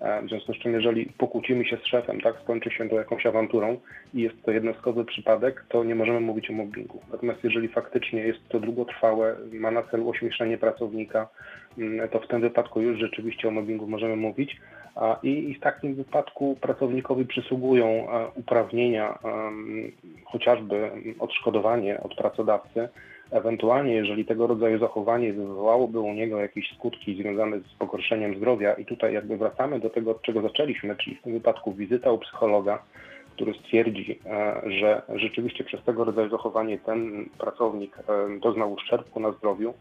E, 0.00 0.22
w 0.22 0.28
związku 0.28 0.54
z 0.54 0.58
czym, 0.58 0.72
jeżeli 0.72 1.06
pokłócimy 1.06 1.64
się 1.64 1.76
z 1.76 1.86
szefem, 1.86 2.20
tak, 2.20 2.34
skończy 2.42 2.70
się 2.70 2.88
to 2.88 2.96
jakąś 2.96 3.26
awanturą 3.26 3.80
i 4.14 4.20
jest 4.20 4.42
to 4.42 4.50
jednostkowy 4.50 5.04
przypadek, 5.04 5.64
to 5.68 5.84
nie 5.84 5.94
możemy 5.94 6.20
mówić 6.20 6.50
o 6.50 6.52
mobbingu. 6.52 7.00
Natomiast 7.12 7.44
jeżeli 7.44 7.68
faktycznie 7.68 8.20
jest 8.20 8.48
to 8.48 8.60
długotrwałe, 8.60 9.36
ma 9.52 9.70
na 9.70 9.82
celu 9.82 10.10
ośmieszanie 10.10 10.58
pracownika, 10.58 11.28
mm, 11.78 12.08
to 12.08 12.20
w 12.20 12.28
tym 12.28 12.40
wypadku 12.40 12.80
już 12.80 12.98
rzeczywiście 12.98 13.48
o 13.48 13.50
mobbingu 13.50 13.86
możemy 13.86 14.16
mówić. 14.16 14.56
I 15.22 15.54
w 15.54 15.60
takim 15.60 15.94
wypadku 15.94 16.56
pracownikowi 16.60 17.26
przysługują 17.26 17.86
e, 17.86 18.26
uprawnienia, 18.34 19.18
chociażby 20.24 20.90
odszkodowanie 21.18 22.00
od 22.00 22.14
pracodawcy, 22.14 22.88
Ewentualnie, 23.34 23.94
jeżeli 23.94 24.24
tego 24.24 24.46
rodzaju 24.46 24.78
zachowanie 24.78 25.32
wywołałoby 25.32 26.00
u 26.00 26.12
niego 26.12 26.40
jakieś 26.40 26.72
skutki 26.74 27.16
związane 27.16 27.60
z 27.60 27.74
pogorszeniem 27.78 28.36
zdrowia, 28.36 28.74
i 28.74 28.84
tutaj 28.84 29.14
jakby 29.14 29.36
wracamy 29.36 29.80
do 29.80 29.90
tego, 29.90 30.10
od 30.10 30.22
czego 30.22 30.42
zaczęliśmy, 30.42 30.96
czyli 30.96 31.16
w 31.16 31.22
tym 31.22 31.32
wypadku 31.32 31.72
wizyta 31.72 32.12
u 32.12 32.18
psychologa, 32.18 32.82
który 33.34 33.54
stwierdzi, 33.54 34.18
e, 34.26 34.62
że 34.66 35.02
rzeczywiście 35.14 35.64
przez 35.64 35.84
tego 35.84 36.04
rodzaju 36.04 36.30
zachowanie 36.30 36.78
ten 36.78 37.28
pracownik 37.38 37.98
e, 37.98 38.02
doznał 38.40 38.72
uszczerbku 38.72 39.20
na 39.20 39.32
zdrowiu, 39.32 39.74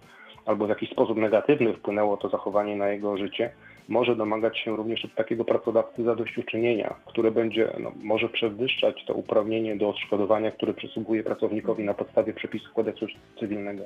albo 0.46 0.66
w 0.66 0.70
jakiś 0.70 0.90
sposób 0.90 1.18
negatywny 1.18 1.74
wpłynęło 1.74 2.18
to 2.18 2.30
zachowanie 2.30 2.76
na 2.76 2.90
jego 2.90 3.18
życie, 3.18 3.52
może 3.88 4.16
domagać 4.16 4.60
się 4.60 4.76
również 4.76 5.06
od 5.06 5.16
takiego 5.16 5.46
pracodawcy 5.46 6.04
zadośćuczynienia, 6.04 6.96
które 7.06 7.32
będzie, 7.32 7.74
no, 7.80 7.92
może 8.04 8.30
przewyższać 8.30 9.06
to 9.06 9.14
uprawnienie 9.14 9.76
do 9.76 9.90
odszkodowania, 9.90 10.52
które 10.52 10.74
przysługuje 10.74 11.24
pracownikowi 11.24 11.84
na 11.84 11.94
podstawie 11.94 12.34
przepisów 12.34 12.74
kodeksu 12.74 13.06
cywilnego. 13.40 13.84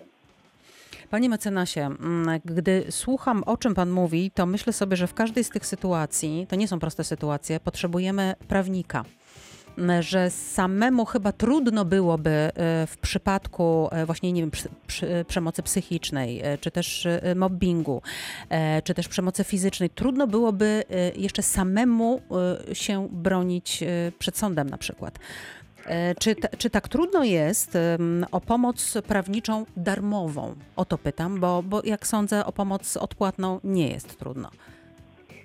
Panie 1.09 1.29
mecenasie, 1.29 1.81
mm, 1.81 2.39
gdy 2.45 2.85
słucham 2.89 3.43
o 3.45 3.57
czym 3.57 3.75
Pan 3.75 3.89
mówi, 3.89 4.31
to 4.31 4.45
myślę 4.45 4.73
sobie, 4.73 4.97
że 4.97 5.07
w 5.07 5.13
każdej 5.13 5.43
z 5.43 5.49
tych 5.49 5.65
sytuacji, 5.65 6.45
to 6.49 6.55
nie 6.55 6.67
są 6.67 6.79
proste 6.79 7.03
sytuacje, 7.03 7.59
potrzebujemy 7.59 8.33
prawnika 8.47 9.03
że 9.99 10.29
samemu 10.29 11.05
chyba 11.05 11.31
trudno 11.31 11.85
byłoby 11.85 12.29
e, 12.29 12.51
w 12.87 12.97
przypadku 13.01 13.89
e, 13.91 14.05
właśnie, 14.05 14.31
nie 14.33 14.41
wiem, 14.41 14.51
przemocy 15.27 15.63
psychicznej, 15.63 16.41
e, 16.43 16.57
czy 16.57 16.71
też 16.71 17.07
mobbingu, 17.35 18.01
czy 18.83 18.93
też 18.93 19.07
przemocy 19.07 19.43
fizycznej, 19.43 19.89
trudno 19.89 20.27
byłoby 20.27 20.83
jeszcze 21.15 21.43
samemu 21.43 22.21
się 22.73 23.07
bronić 23.11 23.83
przed 24.19 24.37
sądem 24.37 24.69
na 24.69 24.77
przykład. 24.77 25.19
Czy, 26.19 26.35
czy 26.57 26.69
tak 26.69 26.87
trudno 26.87 27.23
jest 27.23 27.77
o 28.31 28.41
pomoc 28.41 28.97
prawniczą 29.07 29.65
darmową? 29.77 30.55
O 30.75 30.85
to 30.85 30.97
pytam, 30.97 31.39
bo, 31.39 31.63
bo 31.63 31.81
jak 31.83 32.07
sądzę, 32.07 32.45
o 32.45 32.51
pomoc 32.51 32.97
odpłatną 32.97 33.59
nie 33.63 33.89
jest 33.89 34.19
trudno. 34.19 34.49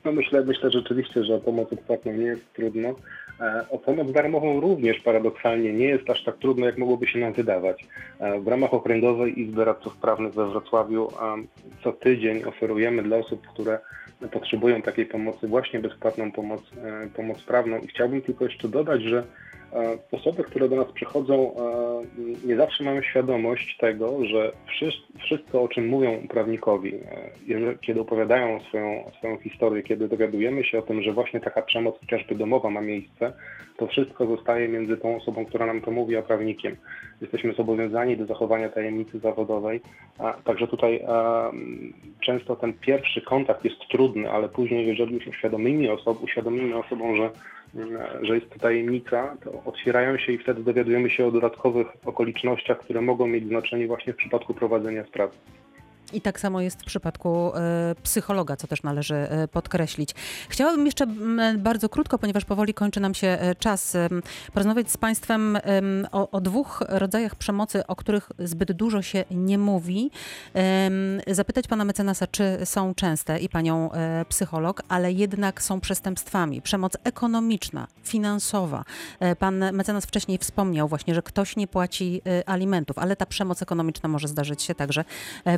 No 0.05 0.13
myślę, 0.13 0.45
myślę 0.45 0.71
rzeczywiście, 0.71 1.25
że 1.25 1.35
o 1.35 1.39
pomoc 1.39 1.73
odpłatną 1.73 2.13
nie 2.13 2.25
jest 2.25 2.53
trudno. 2.53 2.95
E, 3.41 3.65
o 3.71 3.79
pomoc 3.79 4.13
darmową 4.13 4.61
również 4.61 5.01
paradoksalnie 5.01 5.73
nie 5.73 5.87
jest 5.87 6.11
aż 6.11 6.25
tak 6.25 6.37
trudno, 6.39 6.67
jak 6.67 6.79
mogłoby 6.79 7.07
się 7.07 7.19
nam 7.19 7.33
wydawać. 7.33 7.87
E, 8.21 8.41
w 8.41 8.49
ramach 8.49 8.75
Okręgowej 8.75 9.41
Izby 9.41 9.65
Radców 9.65 9.97
Prawnych 9.97 10.35
we 10.35 10.49
Wrocławiu 10.49 11.09
co 11.85 11.93
tydzień 11.93 12.45
oferujemy 12.45 13.03
dla 13.03 13.17
osób, 13.17 13.47
które 13.47 13.79
potrzebują 14.33 14.83
takiej 14.83 15.07
pomocy, 15.07 15.49
właśnie 15.49 15.81
bezpłatną 15.81 16.33
pomoc, 16.33 16.61
e, 16.85 17.09
pomoc 17.17 17.43
prawną. 17.43 17.79
I 17.79 17.87
chciałbym 17.87 18.23
tylko 18.23 18.45
jeszcze 18.45 18.69
dodać, 18.69 19.03
że 19.03 19.25
osoby, 20.13 20.45
które 20.45 20.69
do 20.69 20.77
nas 20.77 20.93
przychodzą, 20.93 21.55
nie 22.45 22.57
zawsze 22.57 22.85
mamy 22.85 23.03
świadomość 23.03 23.77
tego, 23.81 24.27
że 24.27 24.53
wszystko, 25.19 25.63
o 25.63 25.69
czym 25.69 25.89
mówią 25.89 26.27
prawnikowi, 26.29 26.95
kiedy 27.81 28.01
opowiadają 28.01 28.61
swoją, 28.61 29.05
swoją 29.19 29.39
historię, 29.39 29.83
kiedy 29.83 30.09
dowiadujemy 30.09 30.65
się 30.65 30.79
o 30.79 30.83
tym, 30.83 31.03
że 31.03 31.13
właśnie 31.13 31.41
taka 31.41 31.63
przemoc 31.63 32.01
chociażby 32.01 32.35
domowa 32.35 32.71
ma 32.71 32.81
miejsce, 32.81 33.33
to 33.77 33.87
wszystko 33.87 34.27
zostaje 34.27 34.69
między 34.69 34.97
tą 34.97 35.17
osobą, 35.17 35.45
która 35.45 35.67
nam 35.67 35.81
to 35.81 35.91
mówi, 35.91 36.17
a 36.17 36.23
prawnikiem. 36.23 36.77
Jesteśmy 37.21 37.53
zobowiązani 37.53 38.17
do 38.17 38.27
zachowania 38.27 38.69
tajemnicy 38.69 39.19
zawodowej, 39.19 39.81
a 40.19 40.33
także 40.33 40.67
tutaj 40.67 41.05
często 42.21 42.57
ten 42.57 42.73
pierwszy 42.73 43.21
kontakt 43.21 43.65
jest 43.65 43.77
trudny, 43.91 44.31
ale 44.31 44.49
później, 44.49 44.87
jeżeli 44.87 45.15
już 45.15 45.27
uświadomimy, 45.27 45.93
osob, 45.93 46.23
uświadomimy 46.23 46.77
osobom, 46.77 47.17
że 47.17 47.31
że 48.23 48.35
jest 48.35 48.51
to 48.51 48.59
tajemnica, 48.59 49.37
to 49.45 49.63
otwierają 49.65 50.19
się 50.19 50.33
i 50.33 50.39
wtedy 50.39 50.63
dowiadujemy 50.63 51.11
się 51.11 51.27
o 51.27 51.31
dodatkowych 51.31 51.87
okolicznościach, 52.05 52.79
które 52.79 53.01
mogą 53.01 53.27
mieć 53.27 53.47
znaczenie 53.47 53.87
właśnie 53.87 54.13
w 54.13 54.17
przypadku 54.17 54.55
prowadzenia 54.55 55.05
sprawy. 55.05 55.33
I 56.13 56.21
tak 56.21 56.41
samo 56.41 56.61
jest 56.61 56.83
w 56.83 56.85
przypadku 56.85 57.53
e, 57.55 57.95
psychologa, 58.03 58.57
co 58.57 58.67
też 58.67 58.83
należy 58.83 59.15
e, 59.15 59.49
podkreślić. 59.49 60.15
Chciałabym 60.49 60.87
jeszcze 60.87 61.07
bardzo 61.59 61.89
krótko, 61.89 62.19
ponieważ 62.19 62.45
powoli 62.45 62.75
kończy 62.75 63.01
nam 63.01 63.15
się 63.15 63.27
e, 63.27 63.55
czas, 63.55 63.97
porozmawiać 64.53 64.91
z 64.91 64.97
Państwem 64.97 65.59
o, 66.13 66.31
o 66.31 66.41
dwóch 66.41 66.83
rodzajach 66.89 67.35
przemocy, 67.35 67.87
o 67.87 67.97
których 67.97 68.31
zbyt 68.39 68.73
dużo 68.73 69.03
się 69.03 69.25
nie 69.31 69.59
mówi. 69.59 70.11
Zapytać 71.27 71.67
pana 71.69 71.85
mecenasa, 71.85 72.27
czy 72.27 72.59
są 72.65 72.95
częste 72.95 73.39
i 73.39 73.49
panią 73.49 73.91
psycholog, 74.29 74.83
ale 74.89 75.13
jednak 75.13 75.63
są 75.63 75.81
przestępstwami. 75.81 76.63
Przemoc 76.63 76.93
ekonomiczna, 77.05 77.87
finansowa. 78.03 78.85
Pan 79.39 79.65
mecenas 79.73 80.07
wcześniej 80.07 80.39
wspomniał 80.39 80.89
właśnie, 80.89 81.15
że 81.15 81.23
ktoś 81.23 81.57
nie 81.57 81.67
płaci 81.67 82.23
alimentów, 82.47 82.99
ale 82.99 83.17
ta 83.17 83.27
przemoc 83.27 83.63
ekonomiczna 83.63 84.09
może 84.09 84.29
zdarzyć 84.29 84.63
się 84.63 84.75
także 84.75 85.05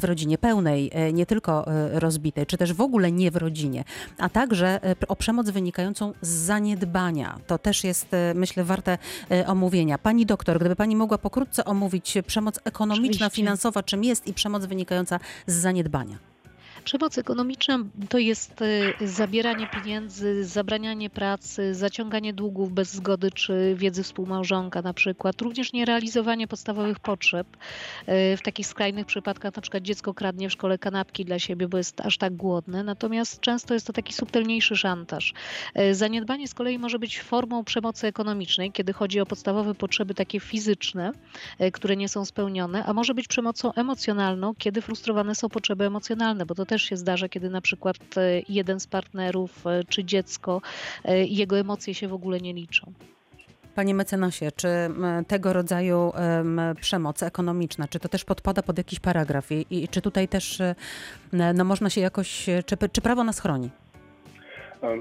w 0.01 0.05
rodzinie 0.05 0.39
pełnej, 0.45 0.91
e, 0.93 1.13
nie 1.13 1.27
tylko 1.27 1.67
e, 1.67 2.01
rozbitej, 2.01 2.47
czy 2.47 2.57
też 2.57 2.73
w 2.73 2.81
ogóle 2.81 3.13
nie 3.13 3.31
w 3.31 3.37
rodzinie, 3.37 3.85
a 4.19 4.29
także 4.29 4.85
e, 4.85 4.97
o 5.09 5.17
przemoc 5.17 5.51
wynikającą 5.51 6.13
z 6.21 6.29
zaniedbania. 6.29 7.39
To 7.47 7.59
też 7.59 7.85
jest, 7.85 8.09
myślę, 8.35 8.65
warte 8.65 8.99
omówienia. 9.47 9.99
Pani 9.99 10.27
doktor, 10.27 10.59
gdyby 10.59 10.77
pani 10.77 10.97
mogła 10.97 11.19
pokrótce 11.19 11.65
omówić 11.65 12.19
przemoc 12.27 12.61
ekonomiczna, 12.65 13.27
Oczywiście. 13.27 13.37
finansowa, 13.37 13.83
czym 13.83 14.05
jest 14.05 14.27
i 14.27 14.35
przemoc 14.35 14.65
wynikająca 14.65 15.21
z 15.47 15.55
zaniedbania. 15.55 16.34
Przemoc 16.85 17.19
ekonomiczna 17.19 17.79
to 18.09 18.19
jest 18.19 18.63
e, 18.63 19.07
zabieranie 19.07 19.67
pieniędzy, 19.67 20.45
zabranianie 20.45 21.11
pracy, 21.11 21.75
zaciąganie 21.75 22.33
długów 22.33 22.73
bez 22.73 22.93
zgody 22.93 23.31
czy 23.31 23.75
wiedzy 23.79 24.03
współmałżonka 24.03 24.83
na 24.83 24.95
przykład, 24.95 25.41
również 25.41 25.73
nierealizowanie 25.73 26.49
podstawowych 26.49 27.01
potrzeb. 27.01 27.47
E, 28.07 28.37
w 28.37 28.43
takich 28.43 28.67
skrajnych 28.67 29.07
przypadkach 29.07 29.57
na 29.57 29.63
przykład 29.63 29.83
dziecko 29.83 30.15
kradnie 30.15 30.49
w 30.49 30.53
szkole 30.53 30.79
kanapki 30.79 31.25
dla 31.25 31.39
siebie, 31.39 31.69
bo 31.69 31.79
jest 31.79 32.01
aż 32.01 32.19
tak 32.19 32.37
głodne, 32.37 32.85
natomiast 32.85 33.41
często 33.41 33.75
jest 33.75 33.87
to 33.87 33.93
taki 33.93 34.13
subtelniejszy 34.13 34.77
szantaż. 34.77 35.35
E, 35.75 35.95
zaniedbanie 35.95 36.49
z 36.49 36.55
kolei 36.55 36.79
może 36.79 36.99
być 36.99 37.21
formą 37.21 37.65
przemocy 37.65 38.07
ekonomicznej, 38.07 38.73
kiedy 38.73 38.93
chodzi 38.93 39.21
o 39.21 39.27
podstawowe 39.27 39.75
potrzeby 39.75 40.15
takie 40.15 40.41
fizyczne, 40.41 41.13
które 41.73 41.97
nie 41.97 42.09
są 42.09 42.25
spełnione, 42.25 42.85
a 42.85 42.93
może 42.93 43.15
być 43.15 43.29
przemocą 43.29 43.73
emocjonalną, 43.73 44.55
kiedy 44.59 44.83
frustrowane 44.83 45.35
są 45.35 45.49
potrzeby 45.49 45.85
emocjonalne, 45.85 46.47
bo 46.47 46.55
to 46.55 46.67
też 46.75 46.83
się 46.83 46.97
zdarza, 46.97 47.29
kiedy 47.29 47.51
na 47.51 47.61
przykład 47.61 47.97
e, 48.17 48.21
jeden 48.49 48.81
z 48.81 48.87
partnerów 48.87 49.67
e, 49.67 49.85
czy 49.89 50.05
dziecko, 50.05 50.61
e, 51.05 51.25
jego 51.25 51.59
emocje 51.59 51.95
się 51.95 52.09
w 52.09 52.13
ogóle 52.15 52.41
nie 52.41 52.55
liczą. 52.55 52.93
Panie 53.75 53.95
mecenasie, 53.95 54.53
czy 54.57 54.69
tego 55.29 55.53
rodzaju 55.53 56.13
em, 56.15 56.61
przemoc 56.81 57.23
ekonomiczna, 57.23 57.89
czy 57.89 57.99
to 58.01 58.09
też 58.09 58.25
podpada 58.25 58.63
pod 58.63 58.79
jakiś 58.79 59.01
paragraf 59.01 59.53
i, 59.53 59.67
i 59.71 59.89
czy 59.89 60.01
tutaj 60.01 60.29
też 60.29 60.63
no, 61.55 61.65
można 61.65 61.91
się 61.91 62.01
jakoś, 62.01 62.47
czy, 62.67 62.77
czy 62.93 63.01
prawo 63.01 63.25
nas 63.25 63.41
chroni? 63.41 63.71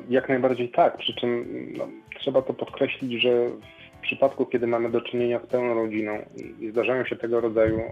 Jak 0.10 0.30
najbardziej 0.30 0.70
tak, 0.70 0.98
przy 0.98 1.14
czym 1.14 1.46
no, 1.78 1.88
trzeba 2.20 2.42
to 2.42 2.54
podkreślić, 2.54 3.22
że 3.22 3.50
w 4.00 4.02
przypadku, 4.02 4.46
kiedy 4.46 4.68
mamy 4.68 4.92
do 4.92 5.02
czynienia 5.02 5.40
z 5.40 5.48
pełną 5.48 5.74
rodziną 5.74 6.18
i- 6.60 6.70
zdarzają 6.70 7.06
się 7.06 7.16
tego 7.16 7.42
rodzaju 7.42 7.80
e, 7.80 7.84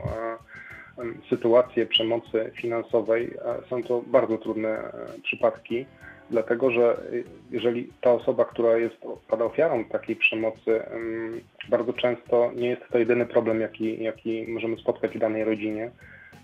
sytuacje 1.30 1.86
przemocy 1.86 2.52
finansowej, 2.54 3.34
e, 3.46 3.70
są 3.70 3.84
to 3.84 4.02
bardzo 4.08 4.38
trudne 4.38 4.70
e, 4.70 4.92
przypadki, 5.24 5.86
dlatego 6.30 6.72
że 6.72 6.98
y, 7.14 7.24
jeżeli 7.52 7.88
ta 8.02 8.12
osoba, 8.12 8.46
która 8.46 8.78
jest 8.78 8.96
pada 9.28 9.46
ofiarą 9.46 9.86
takiej 9.86 10.16
przemocy, 10.16 10.86
em, 10.86 11.42
bardzo 11.70 11.94
często 11.94 12.52
nie 12.56 12.70
jest 12.70 12.82
to 12.92 12.98
jedyny 12.98 13.26
problem, 13.26 13.62
jaki, 13.62 14.04
jaki 14.04 14.46
możemy 14.48 14.78
spotkać 14.78 15.12
w 15.12 15.20
danej 15.20 15.44
rodzinie 15.44 15.92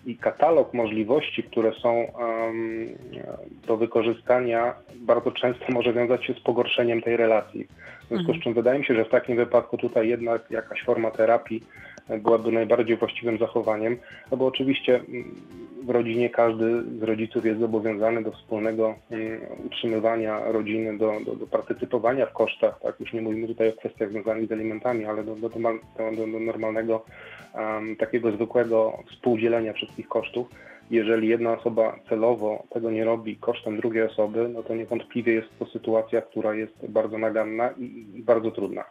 i 0.06 0.18
katalog 0.18 0.74
możliwości, 0.74 1.44
które 1.44 1.74
są 1.74 2.08
do 3.68 3.78
wykorzystania, 3.78 4.74
bardzo 4.96 5.32
często 5.32 5.66
może 5.70 5.94
wiązać 5.94 6.26
się 6.26 6.34
z 6.34 6.40
pogorszeniem 6.40 7.02
tej 7.02 7.18
relacji. 7.18 7.68
W 8.06 8.08
związku 8.08 8.34
z 8.34 8.44
czym 8.44 8.54
wydaje 8.54 8.80
mi 8.80 8.86
się, 8.86 8.96
że 8.96 9.06
w 9.06 9.10
takim 9.10 9.36
wypadku 9.36 9.78
tutaj 9.78 10.10
jednak 10.10 10.52
jakaś 10.52 10.84
forma 10.84 11.12
terapii 11.12 11.64
e, 11.64 11.97
byłaby 12.10 12.52
najbardziej 12.52 12.98
właściwym 12.98 13.38
zachowaniem, 13.38 13.98
no 14.32 14.38
bo 14.38 14.46
oczywiście 14.46 14.96
mm, 14.96 15.36
w 15.84 15.90
rodzinie 15.90 16.30
każdy 16.30 16.84
z 17.00 17.04
rodziców 17.04 17.46
jest 17.46 17.60
zobowiązany 17.60 18.24
do 18.24 18.32
wspólnego 18.32 18.96
mm, 19.12 19.42
utrzymywania 19.66 20.52
rodziny, 20.52 20.98
do, 20.98 21.14
do, 21.26 21.36
do 21.36 21.48
partycypowania 21.48 22.26
w 22.26 22.34
kosztach, 22.34 22.80
tak, 22.84 23.00
już 23.00 23.14
nie 23.14 23.22
mówimy 23.22 23.48
tutaj 23.48 23.70
o 23.70 23.74
kwestiach 23.74 24.10
związanych 24.10 24.48
z 24.48 24.52
alimentami, 24.52 25.06
ale 25.06 25.24
do, 25.24 25.36
do, 25.36 25.50
do, 25.50 25.60
do, 26.18 26.28
normalnego 26.28 27.06
em, 27.54 27.96
takiego 27.96 28.32
zwykłego 28.32 29.04
współdzielenia 29.12 29.74
wszystkich 29.74 30.08
kosztów. 30.08 30.48
Jeżeli 30.92 31.28
jedna 31.28 31.54
osoba 31.54 32.00
celowo 32.10 32.64
tego 32.70 32.92
nie 32.92 33.06
robi 33.06 33.36
kosztem 33.36 33.78
drugiej 33.78 34.04
osoby, 34.04 34.50
no 34.54 34.64
to 34.64 34.76
niewątpliwie 34.76 35.34
jest 35.34 35.48
to 35.60 35.66
sytuacja, 35.66 36.22
która 36.22 36.56
jest 36.56 36.90
bardzo 36.90 37.18
naganna 37.18 37.70
i 37.72 38.24
bardzo 38.26 38.52
trudna. 38.52 38.84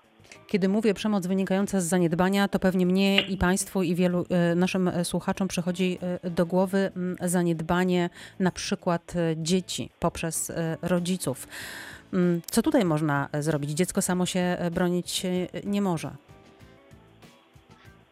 Kiedy 0.47 0.69
mówię 0.69 0.95
przemoc 0.95 1.27
wynikająca 1.27 1.81
z 1.81 1.85
zaniedbania, 1.85 2.49
to 2.49 2.59
pewnie 2.59 2.87
mnie 2.87 3.23
i 3.23 3.37
Państwu 3.37 3.83
i 3.83 3.95
wielu 3.95 4.27
e, 4.29 4.55
naszym 4.55 4.89
e, 4.89 5.05
słuchaczom 5.05 5.49
przychodzi 5.49 5.99
e, 6.23 6.31
do 6.31 6.47
głowy 6.47 6.93
mm, 6.97 7.17
zaniedbanie 7.23 8.11
na 8.39 8.51
przykład 8.51 9.15
dzieci 9.37 9.91
poprzez 10.01 10.53
rodziców. 10.83 11.49
Mm, 12.13 12.41
Co 12.51 12.63
tutaj 12.63 12.85
można 12.85 13.29
zrobić? 13.41 13.71
Dziecko 13.71 14.03
samo 14.03 14.27
się 14.27 14.57
bronić 14.71 15.23
nie 15.65 15.83
może. 15.83 16.26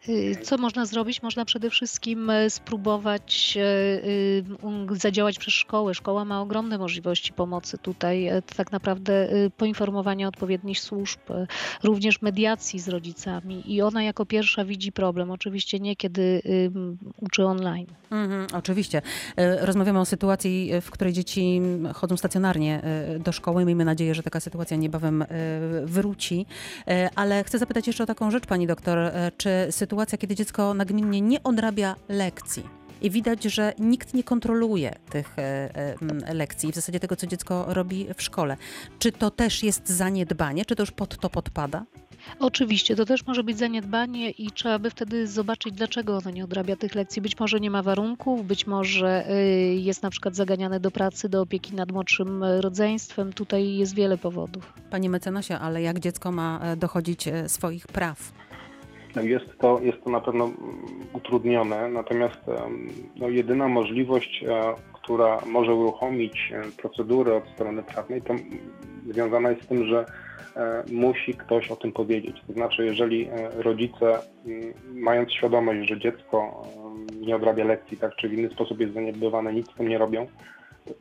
Y, 0.09 0.35
Co 0.41 0.57
można 0.57 0.85
zrobić? 0.85 1.21
Można 1.21 1.45
przede 1.45 1.69
wszystkim 1.69 2.29
e, 2.29 2.49
spróbować 2.49 3.57
e, 3.57 3.61
y, 4.07 4.43
zadziałać 4.91 5.39
przez 5.39 5.53
szkołę. 5.53 5.93
Szkoła 5.93 6.25
ma 6.25 6.41
ogromne 6.41 6.77
możliwości 6.77 7.33
pomocy 7.33 7.77
tutaj. 7.77 8.27
E, 8.27 8.41
Tak 8.41 8.71
naprawdę 8.71 9.33
y, 9.33 9.51
poinformowania 9.57 10.27
odpowiednich 10.27 10.79
służb, 10.79 11.19
również 11.83 12.21
mediacji 12.21 12.79
z 12.79 12.87
rodzicami 12.89 13.73
i 13.73 13.81
ona 13.81 14.03
jako 14.03 14.25
pierwsza 14.25 14.65
widzi 14.65 14.91
problem. 14.91 15.31
Oczywiście 15.31 15.79
nie 15.79 15.95
kiedy 15.95 16.41
uczy 17.21 17.45
online. 17.45 17.87
Mhm, 18.11 18.47
oczywiście. 18.53 19.01
Rozmawiamy 19.59 19.99
o 19.99 20.05
sytuacji, 20.05 20.71
w 20.81 20.91
której 20.91 21.13
dzieci 21.13 21.61
chodzą 21.93 22.17
stacjonarnie 22.17 22.81
do 23.19 23.31
szkoły. 23.31 23.65
Miejmy 23.65 23.85
nadzieję, 23.85 24.15
że 24.15 24.23
taka 24.23 24.39
sytuacja 24.39 24.77
niebawem 24.77 25.25
wróci. 25.83 26.45
Ale 27.15 27.43
chcę 27.43 27.59
zapytać 27.59 27.87
jeszcze 27.87 28.03
o 28.03 28.07
taką 28.07 28.31
rzecz, 28.31 28.45
pani 28.45 28.67
doktor. 28.67 28.97
Czy 29.37 29.49
sytuacja, 29.71 29.94
kiedy 30.19 30.35
dziecko 30.35 30.73
nagminnie 30.73 31.21
nie 31.21 31.43
odrabia 31.43 31.95
lekcji 32.09 32.63
i 33.01 33.09
widać, 33.09 33.43
że 33.43 33.73
nikt 33.79 34.13
nie 34.13 34.23
kontroluje 34.23 34.95
tych 35.09 35.39
e, 35.39 35.41
e, 35.41 35.95
m, 36.01 36.21
lekcji, 36.33 36.71
w 36.71 36.75
zasadzie 36.75 36.99
tego, 36.99 37.15
co 37.15 37.27
dziecko 37.27 37.65
robi 37.67 38.07
w 38.17 38.21
szkole, 38.21 38.57
czy 38.99 39.11
to 39.11 39.31
też 39.31 39.63
jest 39.63 39.89
zaniedbanie, 39.89 40.65
czy 40.65 40.75
to 40.75 40.83
już 40.83 40.91
pod 40.91 41.17
to 41.17 41.29
podpada? 41.29 41.85
Oczywiście, 42.39 42.95
to 42.95 43.05
też 43.05 43.25
może 43.25 43.43
być 43.43 43.57
zaniedbanie 43.57 44.29
i 44.29 44.51
trzeba 44.51 44.79
by 44.79 44.89
wtedy 44.89 45.27
zobaczyć, 45.27 45.73
dlaczego 45.73 46.17
ono 46.17 46.31
nie 46.31 46.43
odrabia 46.43 46.75
tych 46.75 46.95
lekcji. 46.95 47.21
Być 47.21 47.39
może 47.39 47.59
nie 47.59 47.71
ma 47.71 47.83
warunków, 47.83 48.47
być 48.47 48.67
może 48.67 49.29
y, 49.29 49.75
jest 49.75 50.03
na 50.03 50.09
przykład 50.09 50.35
zaganiane 50.35 50.79
do 50.79 50.91
pracy, 50.91 51.29
do 51.29 51.41
opieki 51.41 51.75
nad 51.75 51.91
młodszym 51.91 52.43
rodzeństwem. 52.43 53.33
Tutaj 53.33 53.75
jest 53.75 53.95
wiele 53.95 54.17
powodów. 54.17 54.73
Panie 54.89 55.09
mecenasie, 55.09 55.59
ale 55.59 55.81
jak 55.81 55.99
dziecko 55.99 56.31
ma 56.31 56.59
e, 56.63 56.75
dochodzić 56.77 57.25
swoich 57.47 57.87
praw? 57.87 58.31
No 59.15 59.21
Jest 59.21 59.57
to, 59.57 59.79
jest 59.83 60.03
to 60.03 60.09
na 60.09 60.21
pewno 60.21 60.45
mm, 60.45 60.57
utrudnione, 61.13 61.89
natomiast 61.89 62.39
no, 63.15 63.29
jedyna 63.29 63.67
możliwość, 63.67 64.43
e, 64.43 64.73
która 64.93 65.41
może 65.45 65.73
uruchomić 65.73 66.53
e, 66.53 66.61
procedury 66.81 67.33
od 67.33 67.47
strony 67.47 67.83
prawnej, 67.83 68.21
to 68.21 68.33
związana 69.09 69.49
jest 69.49 69.63
z 69.63 69.67
tym, 69.67 69.85
że 69.85 70.05
e, 70.55 70.83
musi 70.91 71.33
ktoś 71.33 71.71
o 71.71 71.75
tym 71.75 71.91
powiedzieć. 71.91 72.41
To 72.47 72.53
znaczy, 72.53 72.85
jeżeli 72.85 73.29
rodzice, 73.55 74.19
mając 74.93 75.31
świadomość, 75.31 75.89
że 75.89 75.99
dziecko 75.99 76.63
nie 77.21 77.35
odrabia 77.35 77.65
lekcji, 77.65 77.97
tak, 77.97 78.15
czy 78.15 78.29
w 78.29 78.33
inny 78.33 78.49
sposób 78.49 78.79
jest 78.79 78.93
zaniedbywane, 78.93 79.53
nic 79.53 79.71
z 79.71 79.75
tym 79.75 79.87
nie 79.87 79.97
robią, 79.97 80.27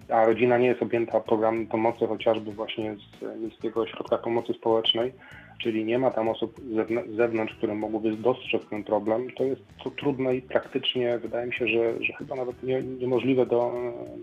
a 0.09 0.25
rodzina 0.25 0.59
nie 0.59 0.67
jest 0.67 0.83
objęta 0.83 1.21
programem 1.21 1.67
pomocy 1.67 2.07
chociażby 2.07 2.53
właśnie 2.53 2.97
z 2.97 3.41
Miejskiego 3.41 3.81
Ośrodka 3.81 4.19
Pomocy 4.19 4.53
Społecznej, 4.53 5.13
czyli 5.59 5.85
nie 5.85 5.99
ma 5.99 6.11
tam 6.11 6.29
osób 6.29 6.61
z 6.61 7.17
zewnątrz, 7.17 7.55
które 7.55 7.75
mogłyby 7.75 8.17
dostrzec 8.17 8.63
ten 8.71 8.85
problem, 8.85 9.31
to 9.37 9.45
jest 9.45 9.63
to 9.85 9.91
trudne 9.91 10.37
i 10.37 10.43
praktycznie 10.43 11.19
wydaje 11.19 11.47
mi 11.47 11.55
się, 11.55 11.69
że, 11.69 12.05
że 12.05 12.13
chyba 12.13 12.37
nawet 12.37 12.63
nie, 12.63 12.83
niemożliwe 12.83 13.47
do, 13.47 13.73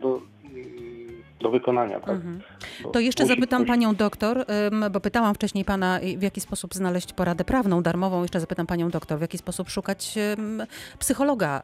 do, 0.01 0.21
do 1.39 1.49
wykonania. 1.49 1.99
Tak? 1.99 2.09
Mhm. 2.09 2.41
To 2.93 2.99
jeszcze 2.99 3.25
zapytam 3.25 3.65
panią 3.65 3.95
doktor, 3.95 4.45
bo 4.91 4.99
pytałam 4.99 5.35
wcześniej 5.35 5.65
pana, 5.65 5.99
w 6.17 6.21
jaki 6.21 6.41
sposób 6.41 6.73
znaleźć 6.73 7.13
poradę 7.13 7.43
prawną, 7.43 7.83
darmową. 7.83 8.21
Jeszcze 8.21 8.39
zapytam 8.39 8.67
panią 8.67 8.89
doktor, 8.89 9.17
w 9.17 9.21
jaki 9.21 9.37
sposób 9.37 9.69
szukać 9.69 10.15
psychologa, 10.99 11.61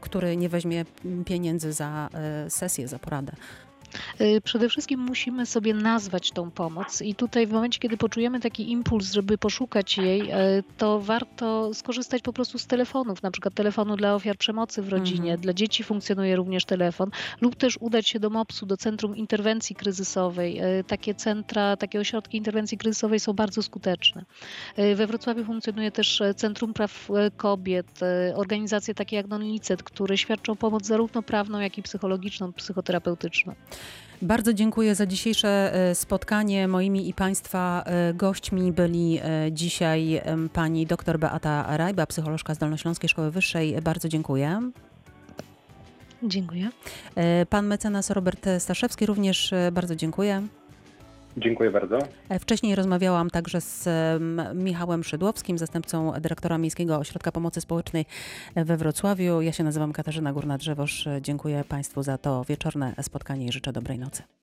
który 0.00 0.36
nie 0.36 0.48
weźmie 0.48 0.84
pieniędzy 1.24 1.72
za 1.72 2.08
y, 2.46 2.50
sesję, 2.50 2.88
za 2.88 2.98
poradę. 2.98 3.32
Y, 4.20 4.40
Przede 4.44 4.68
wszystkim 4.68 5.00
musimy 5.00 5.46
sobie 5.46 5.74
nazwać 5.74 6.30
tą 6.30 6.50
pomoc 6.50 7.02
i 7.02 7.14
tutaj 7.14 7.46
w 7.46 7.52
momencie, 7.52 7.78
kiedy 7.78 7.96
poczujemy 7.96 8.40
taki 8.40 8.70
impuls, 8.70 9.12
żeby 9.12 9.38
poszukać 9.38 9.98
jej, 9.98 10.22
y, 10.22 10.64
to 10.78 11.00
warto 11.00 11.74
skorzystać 11.74 12.22
po 12.22 12.32
prostu 12.32 12.58
z 12.58 12.66
telefonów, 12.66 13.22
na 13.22 13.30
przykład 13.30 13.54
telefonu 13.54 13.96
dla 13.96 14.14
ofiar 14.14 14.36
przemocy 14.36 14.82
w 14.82 14.88
rodzinie. 14.88 15.30
Mhm. 15.30 15.40
Dla 15.40 15.52
dzieci 15.52 15.84
funkcjonuje 15.84 16.36
również 16.36 16.64
telefon 16.64 17.10
lub 17.40 17.56
też 17.56 17.78
udać 17.80 18.08
się 18.08 18.20
do 18.20 18.30
MOPS-u, 18.30 18.66
do 18.66 18.76
Centrum 18.76 19.16
Interwencji 19.16 19.76
Kryzysowej. 19.76 20.62
Y, 20.80 20.84
Takie 20.84 21.14
centra, 21.14 21.76
takie 21.76 22.00
ośrodki 22.00 22.36
interwencji 22.36 22.78
kryzysowej 22.78 23.20
są 23.20 23.32
bardzo 23.32 23.62
skuteczne. 23.62 24.24
We 24.76 25.06
Wrocławiu 25.06 25.44
funkcjonuje 25.44 25.90
też 25.90 26.20
e, 26.20 26.34
Centrum 26.34 26.72
Praw 26.72 27.10
e, 27.10 27.30
Kobiet, 27.30 28.02
e, 28.02 28.36
organizacje 28.36 28.94
takie 28.94 29.16
jak 29.16 29.26
Non-Licet, 29.26 29.82
które 29.82 30.18
świadczą 30.18 30.56
pomoc 30.56 30.86
zarówno 30.86 31.22
prawną, 31.22 31.60
jak 31.60 31.78
i 31.78 31.82
psychologiczną, 31.82 32.52
psychoterapeutyczną. 32.52 33.54
Bardzo 34.24 34.54
dziękuję 34.54 34.94
za 34.94 35.06
dzisiejsze 35.06 35.72
y, 35.90 35.94
spotkanie. 35.94 36.68
Moimi 36.68 37.08
i 37.08 37.14
państwa 37.14 37.84
y, 38.10 38.14
gośćmi 38.14 38.72
byli 38.72 39.20
y, 39.46 39.52
dzisiaj 39.52 40.22
pani 40.52 40.86
dr 40.86 41.18
Beata 41.18 41.76
Rajba, 41.76 42.06
psycholożka 42.06 42.54
z 42.54 42.58
Dolnośląskiej 42.58 43.08
Szkoły 43.08 43.30
Wyższej. 43.30 43.82
Bardzo 43.82 44.08
dziękuję. 44.08 44.70
Dziękuję. 46.22 46.70
Pan 47.50 47.66
mecenas 47.66 48.10
Robert 48.10 48.46
Staszewski 48.58 49.06
również 49.06 49.54
bardzo 49.72 49.96
dziękuję. 49.96 50.42
Dziękuję 51.36 51.70
bardzo. 51.70 51.98
E, 52.28 52.38
Wcześniej 52.38 52.74
rozmawiałam 52.74 53.30
także 53.30 53.60
z 53.60 53.86
em, 53.86 54.40
Michałem 54.54 55.04
Szydłowskim, 55.04 55.58
zastępcą 55.58 56.12
dyrektora 56.20 56.58
Miejskiego 56.58 56.96
Ośrodka 56.96 57.32
Pomocy 57.32 57.60
Społecznej 57.60 58.06
we 58.56 58.76
Wrocławiu. 58.76 59.40
Ja 59.40 59.52
się 59.52 59.64
nazywam 59.64 59.92
Katarzyna 59.92 60.32
Górna-Drzewosz. 60.32 61.08
Dziękuję 61.20 61.64
Państwu 61.68 62.02
za 62.02 62.18
to 62.18 62.44
wieczorne 62.44 62.94
spotkanie 63.02 63.46
i 63.46 63.52
życzę 63.52 63.72
dobrej 63.72 63.98
nocy. 63.98 64.22